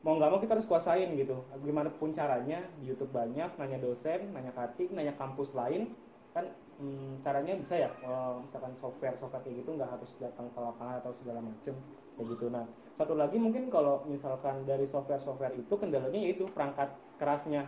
[0.00, 1.44] mau nggak mau kita harus kuasain gitu.
[1.60, 5.92] Gimana pun caranya di YouTube banyak, nanya dosen, nanya katik, nanya kampus lain
[6.30, 6.46] kan
[6.78, 11.02] hmm, caranya bisa ya eh, misalkan software software kayak gitu nggak harus datang ke lapangan
[11.02, 11.74] atau segala macem
[12.14, 16.94] kayak gitu nah satu lagi mungkin kalau misalkan dari software software itu kendalanya yaitu perangkat
[17.18, 17.66] kerasnya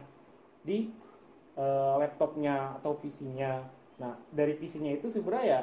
[0.62, 0.94] di
[1.58, 3.66] eh, laptopnya atau PC-nya.
[4.00, 5.60] Nah, dari PC-nya itu sebenarnya ya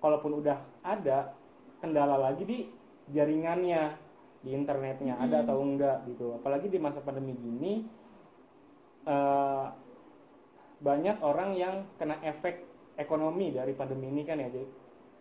[0.00, 1.32] kalaupun udah ada
[1.80, 2.58] kendala lagi di
[3.12, 3.96] jaringannya,
[4.44, 6.36] di internetnya ada atau enggak gitu.
[6.36, 7.84] Apalagi di masa pandemi gini
[9.06, 9.66] eh,
[10.76, 12.66] banyak orang yang kena efek
[12.96, 14.48] ekonomi dari pandemi ini kan ya.
[14.50, 14.68] Jadi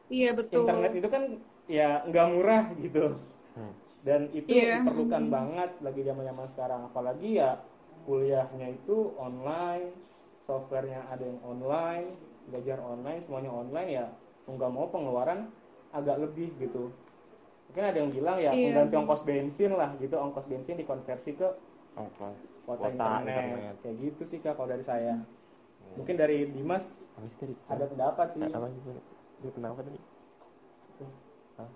[0.05, 0.69] Iya betul.
[0.69, 1.23] internet itu kan
[1.65, 3.17] ya nggak murah gitu
[3.55, 3.73] Hmm.
[4.05, 4.83] dan itu Iya.
[4.83, 7.63] diperlukan banget lagi zaman zaman sekarang apalagi ya
[8.05, 9.95] kuliahnya itu online
[10.45, 12.19] softwarenya ada yang online
[12.51, 14.05] belajar online semuanya online ya
[14.45, 15.49] nggak mau pengeluaran
[15.89, 16.93] agak lebih gitu
[17.65, 18.63] mungkin ada yang bilang ya Iya.
[18.71, 21.47] pengganti ongkos bensin lah gitu ongkos bensin dikonversi ke
[21.95, 23.25] ongkos kuota, kuota internet.
[23.25, 23.75] internet.
[23.83, 25.21] kayak gitu sih kak kalau dari saya
[25.95, 26.85] mungkin dari Dimas
[27.39, 27.53] tadi?
[27.69, 28.79] ada pendapat sih apa sih?
[29.43, 29.99] Dia kenapa tadi?
[31.55, 31.69] Hah?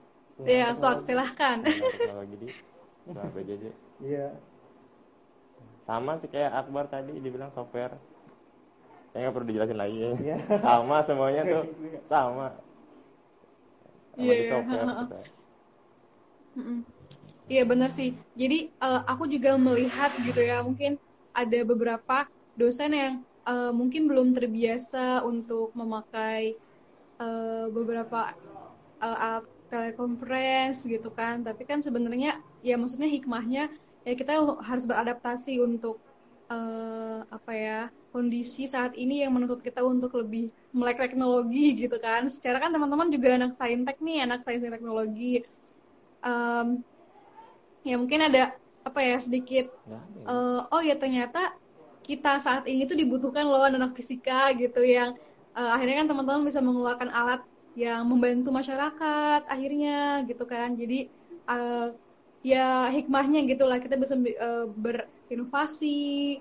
[0.48, 2.48] ya sok silahkan Kalau gini,
[3.12, 3.64] nah BJJ.
[4.00, 4.28] iya
[5.84, 7.98] Sama sih kayak Akbar tadi dibilang software.
[9.12, 10.12] Ya nggak perlu dijelasin lagi ya.
[10.16, 10.38] Iya.
[10.62, 11.64] Sama semuanya tuh
[12.14, 12.54] sama.
[14.16, 14.52] Sama di Iya.
[14.54, 14.88] software.
[17.52, 18.10] Iya benar sih.
[18.42, 20.92] Jadi eh, aku juga melihat gitu ya, mungkin
[21.40, 22.16] ada beberapa
[22.60, 23.14] dosen yang
[23.50, 26.56] eh, mungkin belum terbiasa untuk memakai
[27.22, 28.20] eh, beberapa
[29.04, 31.36] alat teleconference gitu kan.
[31.48, 32.30] Tapi kan sebenarnya
[32.68, 33.62] ya maksudnya hikmahnya
[34.08, 34.34] ya kita
[34.70, 36.02] harus beradaptasi untuk
[36.54, 37.78] eh, apa ya
[38.14, 42.28] kondisi saat ini yang menuntut kita untuk lebih melek teknologi gitu kan.
[42.32, 45.42] Secara kan teman-teman juga anak saintek nih, anak sains teknologi.
[46.20, 46.68] Em,
[47.88, 48.54] ya mungkin ada
[48.84, 50.00] apa ya sedikit ada ya.
[50.28, 51.56] eh, oh ya ternyata
[52.04, 55.16] kita saat ini tuh dibutuhkan loh anak fisika gitu yang
[55.56, 57.42] eh, akhirnya kan teman-teman bisa mengeluarkan alat
[57.78, 61.08] yang membantu masyarakat akhirnya gitu kan jadi
[61.50, 61.88] eh,
[62.44, 66.40] ya hikmahnya gitulah kita bisa eh, berinovasi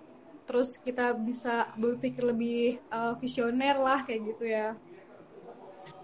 [0.49, 4.75] terus kita bisa berpikir lebih eh, visioner lah kayak gitu ya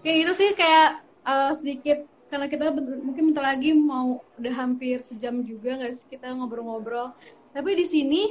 [0.05, 1.99] kayak gitu sih kayak eh, sedikit
[2.35, 2.67] karena kita
[2.99, 7.15] mungkin bentar lagi mau udah hampir sejam juga nggak sih kita ngobrol-ngobrol.
[7.55, 8.21] Tapi di sini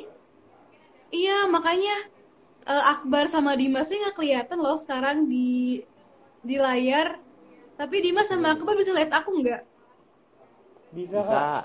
[1.08, 1.96] iya makanya
[2.68, 5.80] eh, Akbar sama Dimas sih nggak kelihatan loh sekarang di
[6.44, 7.16] di layar.
[7.80, 9.64] Tapi Dimas sama Akbar bisa lihat aku nggak?
[10.92, 11.32] Bisa, Bisa.
[11.32, 11.64] kak.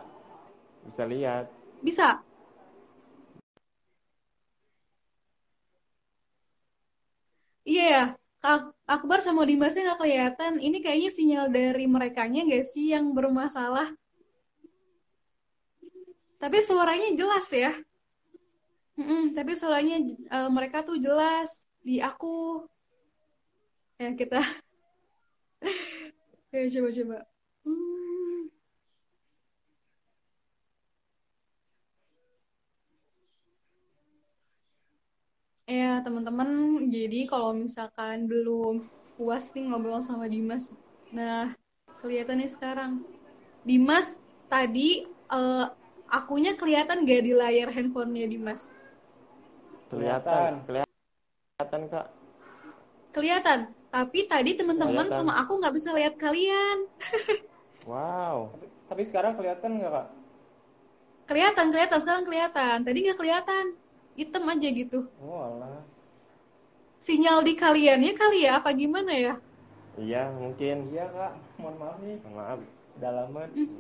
[0.87, 1.45] Bisa lihat.
[1.83, 2.23] bisa.
[7.67, 10.53] Iya ya Kak Akbar sama Dimasnya nggak kelihatan.
[10.63, 13.91] Ini kayaknya sinyal dari merekanya nggak sih yang bermasalah?
[16.39, 17.75] Tapi suaranya jelas ya.
[18.95, 21.51] Mm-mm, tapi suaranya eh, mereka tuh jelas
[21.83, 22.63] di aku.
[23.99, 24.39] Ya kita.
[26.49, 27.29] Ya coba-coba.
[27.61, 28.08] Hmm.
[35.69, 38.89] Ya, teman-teman, jadi kalau misalkan belum
[39.21, 40.73] puas nih ngobrol sama Dimas,
[41.13, 41.53] nah
[42.01, 43.05] kelihatan nih sekarang.
[43.61, 44.17] Dimas,
[44.49, 45.65] tadi eh,
[46.09, 48.73] akunya kelihatan gak di layar handphonenya Dimas?
[49.93, 50.65] Kelihatan.
[50.65, 52.07] Kelihatan, Kak.
[53.13, 53.59] Kelihatan,
[53.93, 56.89] tapi tadi teman-teman sama aku nggak bisa lihat kalian.
[57.87, 58.53] Wow.
[58.53, 60.07] tapi, tapi sekarang kelihatan nggak kak
[61.25, 62.77] Kelihatan, kelihatan, sekarang kelihatan.
[62.85, 63.65] Tadi nggak kelihatan,
[64.19, 65.07] hitam aja gitu.
[65.23, 65.79] oh alah
[66.99, 69.33] Sinyal di kaliannya kali ya, apa gimana ya?
[69.95, 70.91] Iya, mungkin.
[70.91, 72.59] iya kak mohon maaf nih Maaf.
[72.99, 73.47] dalaman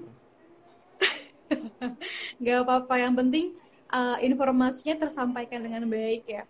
[2.43, 3.59] Gak apa-apa, yang penting
[3.91, 6.43] uh, informasinya tersampaikan dengan baik ya.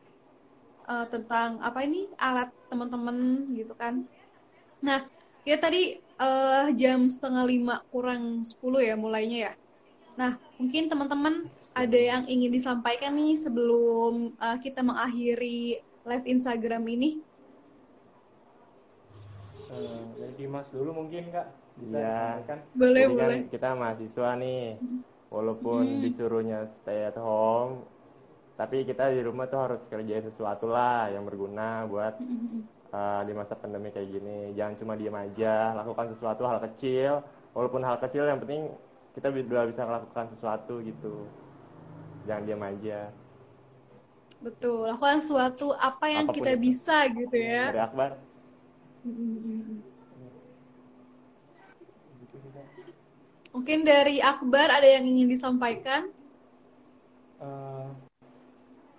[0.90, 4.06] Uh, tentang apa ini alat teman-teman gitu kan.
[4.82, 5.06] Nah,
[5.46, 8.58] kita tadi uh, jam setengah lima kurang 10
[8.90, 9.54] ya mulainya ya.
[10.18, 11.48] Nah, mungkin teman-teman
[11.80, 17.24] ada yang ingin disampaikan nih sebelum uh, kita mengakhiri live Instagram ini.
[19.70, 22.10] Eh, dari Dimas dulu mungkin kak bisa Iya.
[22.42, 23.40] disampaikan Boleh, Jadi kan boleh.
[23.54, 24.66] kita mahasiswa nih.
[25.30, 26.02] Walaupun Hmm.
[26.02, 27.86] disuruhnya stay at home,
[28.58, 32.18] tapi kita di rumah tuh harus kerjain sesuatu lah yang berguna buat
[32.90, 34.58] uh, di masa pandemi kayak gini.
[34.58, 37.22] Jangan cuma diem aja, lakukan sesuatu hal kecil.
[37.54, 38.74] Walaupun hal kecil yang penting
[39.14, 41.30] kita udah bisa melakukan sesuatu gitu.
[42.30, 43.00] Jangan diem aja.
[44.40, 46.62] Betul, lakukan sesuatu apa yang Apa pun kita itu.
[46.62, 47.64] bisa gitu ya.
[47.74, 48.12] Dari Akbar,
[53.50, 56.06] Mungkin dari Akbar ada yang ingin disampaikan?
[57.40, 57.88] Eh,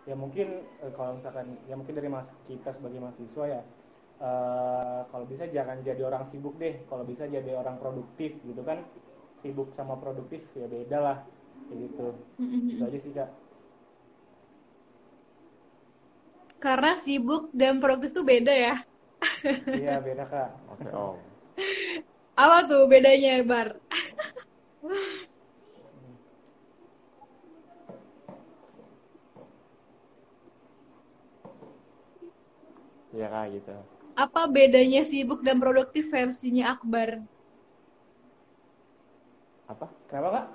[0.08, 3.60] ya mungkin eh, kalau misalkan ya mungkin dari mas kita sebagai mahasiswa ya
[4.20, 8.80] eh, kalau bisa jangan jadi orang sibuk deh kalau bisa jadi orang produktif gitu kan
[9.44, 11.18] sibuk sama produktif ya beda lah
[11.68, 12.06] gitu
[12.72, 13.28] itu aja sih kak
[16.64, 18.74] Karena sibuk dan produktif tuh beda ya.
[19.78, 21.18] iya beda kak oke om.
[22.42, 23.68] Apa tuh bedanya, Bar?
[33.14, 33.70] Iya kak gitu.
[34.24, 37.10] Apa bedanya sibuk dan produktif versinya Akbar?
[39.72, 39.86] Apa?
[40.08, 40.46] kenapa kak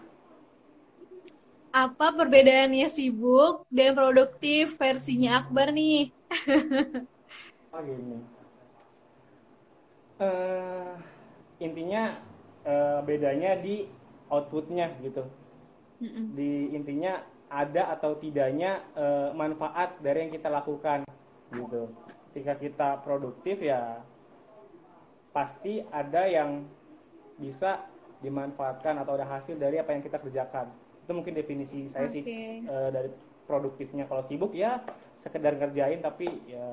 [1.75, 6.15] apa perbedaannya sibuk dan produktif versinya Akbar nih?
[7.75, 8.23] Oh gini.
[10.15, 10.93] Eh,
[11.59, 12.23] intinya
[12.63, 13.83] eh, bedanya di
[14.31, 15.27] outputnya gitu.
[15.99, 16.39] Mm-mm.
[16.39, 17.19] Di intinya
[17.51, 21.03] ada atau tidaknya eh, manfaat dari yang kita lakukan
[21.51, 21.91] gitu.
[22.31, 23.99] Ketika kita produktif ya
[25.35, 26.63] pasti ada yang
[27.35, 27.83] bisa
[28.23, 30.71] dimanfaatkan atau ada hasil dari apa yang kita kerjakan.
[31.05, 32.35] Itu mungkin definisi saya sih Oke.
[32.67, 33.09] eh, dari
[33.45, 34.09] produktifnya.
[34.09, 34.81] Kalau sibuk ya
[35.21, 36.65] sekedar ngerjain tapi ya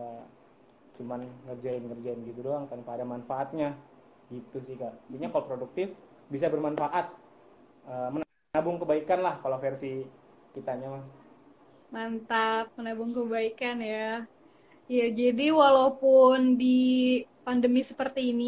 [1.01, 3.73] cuman ngerjain ngerjain gitu doang tanpa ada manfaatnya
[4.33, 5.89] gitu sih kak intinya kalau produktif
[6.33, 7.07] bisa bermanfaat
[7.83, 10.07] Eh, menabung kebaikan lah kalau versi
[10.55, 11.05] kitanya mah
[11.95, 14.25] Mantap, menabung kebaikan ya.
[14.97, 16.67] Ya, jadi walaupun di
[17.47, 18.47] pandemi seperti ini,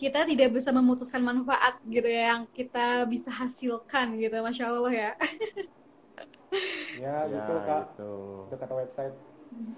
[0.00, 5.10] kita tidak bisa memutuskan manfaat gitu ya yang kita bisa hasilkan gitu, masya Allah ya.
[7.02, 8.02] ya gitu kak gitu.
[8.48, 9.14] itu kata website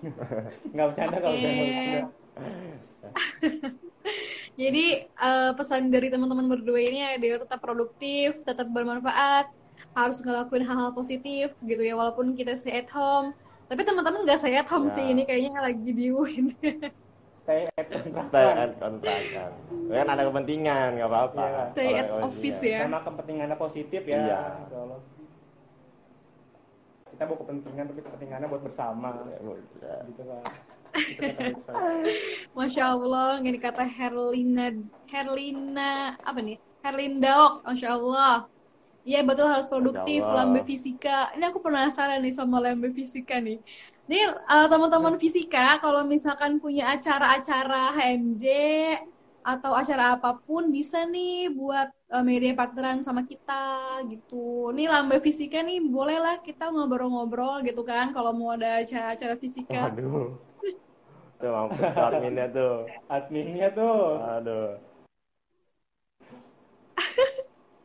[0.72, 2.00] nggak bercanda kalau bercanda
[4.60, 9.44] Jadi eh, pesan dari teman-teman berdua ini adalah tetap produktif, tetap bermanfaat,
[9.96, 13.32] harus ngelakuin hal-hal positif gitu ya, walaupun kita stay at home.
[13.68, 14.94] Tapi teman-teman nggak stay at home Ya.
[14.96, 16.46] sih, ini kayaknya lagi di UIN.
[17.46, 19.50] Stay at Stay kontrakan at kontrakan.
[19.86, 21.42] Kan ada kepentingan, nggak apa-apa.
[21.46, 21.62] Iya.
[21.70, 22.74] Stay Kalau at office kepentingan.
[22.74, 22.80] ya.
[22.82, 24.40] sama kepentingannya positif ya Iya.
[24.74, 25.00] Allah.
[27.06, 29.08] kita bawa kepentingan tapi kepentingannya buat bersama
[29.80, 30.44] Ya, gitu kak
[30.96, 31.76] Itu kata website.
[32.58, 34.66] Masya Allah, ini kata Herlina,
[35.08, 36.56] Herlina, apa nih?
[36.84, 38.36] Herlindaok, Masya Allah.
[39.00, 41.30] Iya betul harus produktif, lambe fisika.
[41.32, 43.62] Ini aku penasaran nih sama lambe fisika nih.
[44.06, 48.44] Ini uh, teman-teman fisika, kalau misalkan punya acara-acara HMJ
[49.42, 54.70] atau acara apa pun bisa nih buat uh, media partneran sama kita gitu.
[54.70, 59.90] Nih lambe fisika nih bolehlah kita ngobrol-ngobrol gitu kan kalau mau ada acara-acara fisika.
[59.90, 60.38] Waduh.
[61.42, 62.88] Tuh mampus adminnya tuh.
[63.12, 64.80] adminnya tuh Aduh.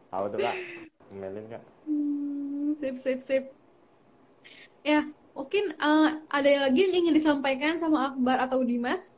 [0.07, 0.55] Tahu tuh kak?
[1.11, 1.63] Melin kak?
[1.83, 3.43] Hmm, sip, sip, sip.
[4.87, 9.11] Ya, mungkin eh, ada lagi yang ingin disampaikan sama Akbar atau Dimas?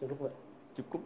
[0.00, 0.32] cukup?
[0.76, 1.02] Cukup.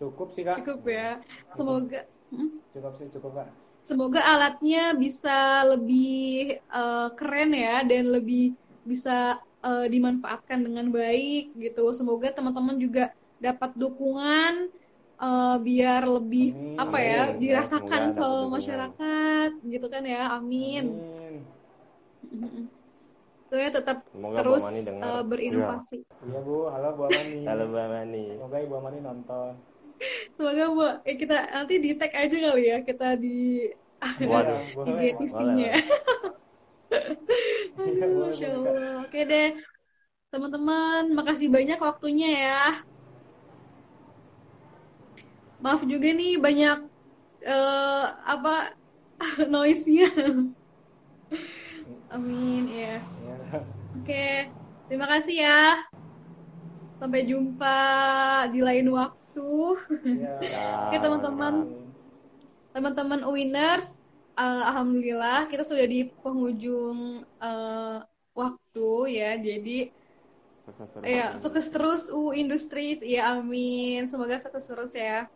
[0.00, 1.20] cukup sih kak Cukup ya.
[1.52, 2.00] Semoga
[2.32, 3.48] hmm, cukup sih cukup kak
[3.80, 11.92] semoga alatnya bisa lebih eh, keren ya dan lebih bisa eh, dimanfaatkan dengan baik gitu.
[11.96, 14.68] Semoga teman-teman juga dapat dukungan
[15.20, 16.76] eh, biar lebih Amin.
[16.76, 17.38] apa ya Amin.
[17.40, 20.32] dirasakan sama masyarakat gitu kan ya.
[20.36, 20.84] Amin.
[20.96, 21.59] Amin.
[22.24, 22.64] Mm-mm.
[23.50, 25.18] Tuh ya tetap Semoga terus Bu Amani dengar.
[25.18, 25.96] eh, berinovasi.
[26.26, 28.18] iya bu halo bu Amani Halo Mbak Mani.
[28.34, 29.54] semoga ibu Amani nonton
[30.36, 33.28] Semoga Bu eh, kita nanti di tag aja kali ya kita di
[34.30, 34.62] Waduh.
[34.88, 34.96] Iya,
[35.34, 35.66] boleh.
[35.70, 35.70] IGTV-nya.
[37.88, 38.48] Iya, Aduh, boleh, Masya.
[38.56, 38.74] Allah.
[39.06, 39.46] Oke deh.
[40.32, 42.54] Teman-teman, makasih banyak waktunya ya.
[45.62, 46.76] Maaf juga nih banyak
[47.50, 48.50] eh, apa
[49.52, 50.06] noise-nya.
[52.10, 52.98] Amin ya.
[52.98, 53.36] Iya.
[54.02, 54.50] Oke,
[54.90, 55.62] terima kasih ya.
[56.98, 57.78] Sampai jumpa
[58.50, 59.52] di lain waktu.
[60.04, 60.34] Iya.
[60.90, 61.54] Oke, teman-teman.
[62.70, 63.86] Teman-teman Winners,
[64.38, 67.98] eh, alhamdulillah kita sudah di penghujung eh,
[68.34, 69.38] waktu ya.
[69.38, 69.78] Jadi
[71.06, 72.98] ya sukses terus U Industries.
[73.06, 74.10] Ya amin.
[74.10, 75.30] Semoga sukses terus ya.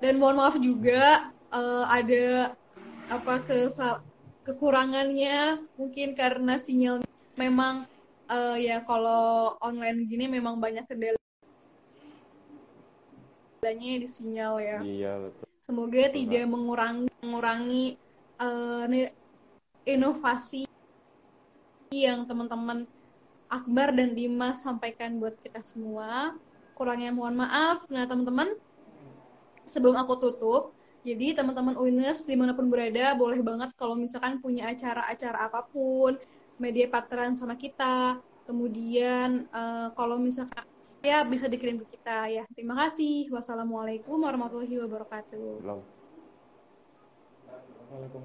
[0.00, 2.56] Dan mohon maaf juga eh, ada
[3.12, 4.00] apa kesal
[4.46, 7.04] kekurangannya mungkin karena sinyal
[7.36, 7.84] memang
[8.30, 11.18] eh, ya kalau online gini memang banyak kendalanya
[14.00, 14.78] di sinyal ya.
[14.80, 15.46] Iya betul.
[15.60, 17.94] Semoga tidak mengurangi mengurangi
[18.88, 19.12] ni-
[19.84, 20.64] inovasi
[21.92, 22.86] yang teman-teman
[23.50, 26.38] Akbar dan Dimas sampaikan buat kita semua.
[26.78, 27.82] Kurangnya mohon maaf.
[27.90, 28.54] Nah, teman-teman,
[29.66, 30.70] sebelum aku tutup,
[31.00, 36.20] jadi teman-teman Winners di mana pun berada, boleh banget kalau misalkan punya acara-acara apa pun,
[36.60, 40.60] media partneran sama kita, kemudian eh, kalau misalkan
[41.00, 42.44] ya bisa dikirim ke kita ya.
[42.52, 43.32] Terima kasih.
[43.32, 45.64] Wassalamualaikum warahmatullahi wabarakatuh.
[45.64, 48.12] Waalaikumsalam.